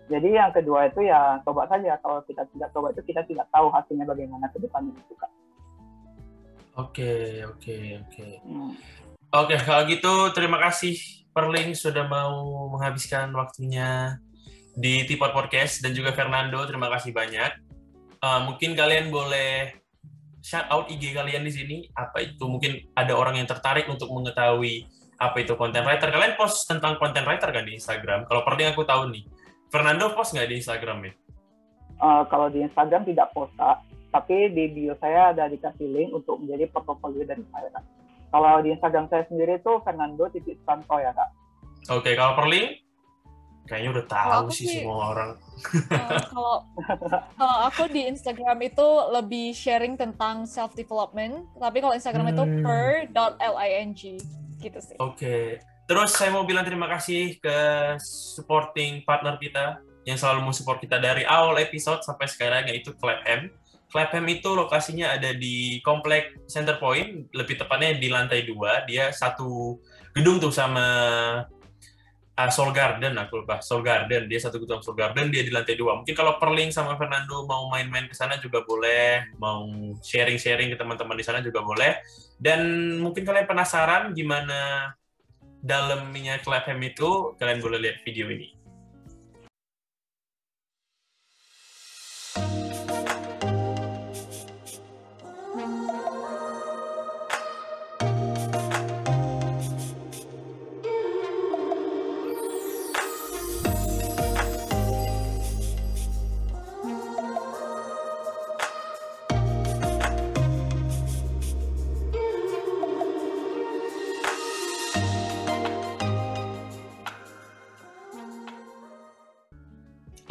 Jadi 0.07 0.29
yang 0.31 0.55
kedua 0.55 0.87
itu 0.87 1.03
ya 1.03 1.43
coba 1.43 1.67
saja. 1.67 1.99
Kalau 1.99 2.23
kita 2.23 2.47
tidak 2.55 2.71
coba 2.71 2.95
itu 2.95 3.03
kita 3.03 3.19
tidak 3.27 3.51
tahu 3.51 3.67
hasilnya 3.67 4.07
bagaimana 4.07 4.47
ke 4.47 4.63
depannya 4.63 4.95
itu 4.95 5.15
kan. 5.19 5.27
Oke, 6.79 7.43
oke, 7.43 7.75
oke. 8.07 8.27
Hmm. 8.47 8.71
Oke, 9.31 9.55
kalau 9.63 9.83
gitu 9.87 10.13
terima 10.35 10.59
kasih 10.59 10.95
Perling 11.31 11.71
sudah 11.71 12.03
mau 12.11 12.67
menghabiskan 12.75 13.31
waktunya 13.31 14.19
di 14.75 15.07
Tipot 15.07 15.31
Podcast 15.31 15.79
dan 15.79 15.95
juga 15.95 16.11
Fernando, 16.11 16.59
terima 16.67 16.91
kasih 16.91 17.15
banyak. 17.15 17.51
Uh, 18.19 18.43
mungkin 18.47 18.75
kalian 18.75 19.07
boleh 19.07 19.71
shout 20.43 20.67
out 20.67 20.91
IG 20.91 21.15
kalian 21.15 21.47
di 21.47 21.51
sini. 21.51 21.77
Apa 21.95 22.23
itu? 22.23 22.43
Mungkin 22.43 22.91
ada 22.95 23.15
orang 23.15 23.39
yang 23.39 23.47
tertarik 23.47 23.87
untuk 23.87 24.11
mengetahui 24.11 24.87
apa 25.21 25.37
itu 25.39 25.55
content 25.55 25.87
writer. 25.87 26.11
Kalian 26.11 26.35
post 26.35 26.67
tentang 26.67 26.99
content 26.99 27.23
writer 27.23 27.47
kan 27.51 27.63
di 27.63 27.79
Instagram? 27.79 28.27
Kalau 28.27 28.43
Perling 28.43 28.75
aku 28.75 28.83
tahu 28.83 29.11
nih. 29.15 29.23
Fernando 29.71 30.11
post 30.11 30.35
nggak 30.35 30.51
di 30.51 30.55
Instagram 30.59 31.07
ya? 31.07 31.13
Uh, 32.01 32.23
kalau 32.27 32.51
di 32.51 32.65
Instagram 32.65 33.07
tidak 33.07 33.31
post, 33.31 33.55
Kak. 33.55 33.90
Tapi 34.11 34.51
di 34.51 34.67
bio 34.69 34.93
saya 34.99 35.31
ada 35.31 35.47
dikasih 35.47 35.87
link 35.87 36.11
untuk 36.11 36.43
menjadi 36.43 36.67
portofolio 36.69 37.23
dari 37.23 37.43
saya. 37.49 37.71
Kak. 37.71 37.83
Kalau 38.31 38.63
di 38.63 38.71
Instagram 38.71 39.05
saya 39.11 39.23
sendiri 39.27 39.59
itu 39.59 39.71
Fernando 39.83 40.23
titik 40.31 40.55
Santo 40.63 40.95
ya 40.95 41.11
kak. 41.11 41.29
Oke, 41.91 42.15
kalau 42.15 42.39
Perling? 42.39 42.79
Kayaknya 43.67 43.89
udah 43.91 44.05
tahu 44.07 44.45
sih 44.51 44.67
sih- 44.67 44.83
semua 44.83 45.15
orang. 45.15 45.29
Uh, 45.91 46.19
kalau 46.31 46.55
kalau 47.35 47.57
aku 47.67 47.83
di 47.91 48.07
Instagram 48.07 48.59
itu 48.63 48.87
lebih 49.11 49.51
sharing 49.51 49.95
tentang 49.95 50.47
self 50.47 50.73
development, 50.73 51.47
tapi 51.55 51.83
kalau 51.83 51.91
Instagram 51.91 52.31
itu 52.31 52.43
Hmm. 52.43 52.63
per.ling 52.63 53.91
gitu 54.59 54.79
sih. 54.79 54.95
Oke. 54.99 55.59
Terus 55.87 56.15
saya 56.15 56.31
mau 56.31 56.47
bilang 56.47 56.63
terima 56.63 56.87
kasih 56.87 57.35
ke 57.35 57.57
supporting 57.99 59.03
partner 59.03 59.35
kita 59.35 59.83
yang 60.07 60.15
selalu 60.15 60.39
mau 60.41 60.55
support 60.55 60.79
kita 60.79 60.97
dari 60.97 61.27
awal 61.27 61.59
episode 61.59 61.99
sampai 62.01 62.31
sekarang 62.31 62.63
yaitu 62.71 62.95
Clapham. 62.95 63.51
Clapham 63.91 64.23
itu 64.31 64.47
lokasinya 64.55 65.19
ada 65.19 65.35
di 65.35 65.83
komplek 65.83 66.47
Center 66.47 66.79
Point, 66.79 67.27
lebih 67.35 67.59
tepatnya 67.59 67.99
di 67.99 68.07
lantai 68.07 68.47
dua. 68.47 68.87
Dia 68.87 69.11
satu 69.11 69.83
gedung 70.15 70.39
tuh 70.39 70.49
sama 70.49 70.87
ah, 72.39 72.49
Soul 72.49 72.71
Garden, 72.71 73.19
aku 73.19 73.43
lupa 73.43 73.59
Soul 73.59 73.83
Garden. 73.83 74.31
Dia 74.31 74.39
satu 74.39 74.63
gedung 74.63 74.79
Soul 74.79 74.95
Garden, 74.95 75.27
dia 75.27 75.43
di 75.43 75.51
lantai 75.51 75.75
dua. 75.75 75.99
Mungkin 75.99 76.15
kalau 76.15 76.39
Perling 76.39 76.71
sama 76.71 76.95
Fernando 76.95 77.43
mau 77.43 77.67
main-main 77.67 78.07
ke 78.07 78.15
sana 78.15 78.39
juga 78.39 78.63
boleh, 78.63 79.27
mau 79.35 79.67
sharing-sharing 79.99 80.71
ke 80.71 80.79
teman-teman 80.79 81.19
di 81.19 81.25
sana 81.27 81.43
juga 81.43 81.59
boleh. 81.59 81.99
Dan 82.39 82.95
mungkin 83.03 83.27
kalian 83.27 83.43
penasaran 83.43 84.15
gimana 84.15 84.89
dalamnya 85.59 86.39
Clapham 86.39 86.79
itu, 86.79 87.35
kalian 87.35 87.59
boleh 87.59 87.77
lihat 87.83 87.97
video 88.07 88.31
ini. 88.31 88.60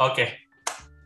Oke. 0.01 0.25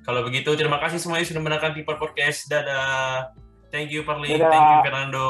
Kalau 0.05 0.21
begitu, 0.23 0.53
terima 0.55 0.79
kasih 0.79 1.01
semuanya 1.01 1.25
sudah 1.27 1.41
mendengarkan 1.41 1.75
Tipot 1.75 1.97
Podcast. 1.97 2.47
Dadah. 2.47 3.33
Thank 3.73 3.91
you, 3.91 4.07
Perling. 4.07 4.39
Dadah. 4.39 4.53
Thank 4.53 4.67
you, 4.71 4.79
Fernando. 4.85 5.25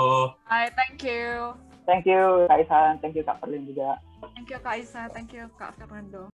Hai, 0.45 0.69
thank 0.75 1.01
you. 1.01 1.55
Thank 1.85 2.09
you 2.09 2.49
Kak 2.49 2.65
Isan, 2.65 2.97
thank 2.97 3.13
you 3.13 3.21
Kak 3.21 3.37
Perlin 3.37 3.69
juga. 3.69 4.01
Thank 4.33 4.49
you 4.49 4.57
Kak 4.57 4.75
Isa, 4.81 5.05
thank 5.13 5.29
you 5.31 5.45
Kak 5.53 5.77
Fernando. 5.77 6.34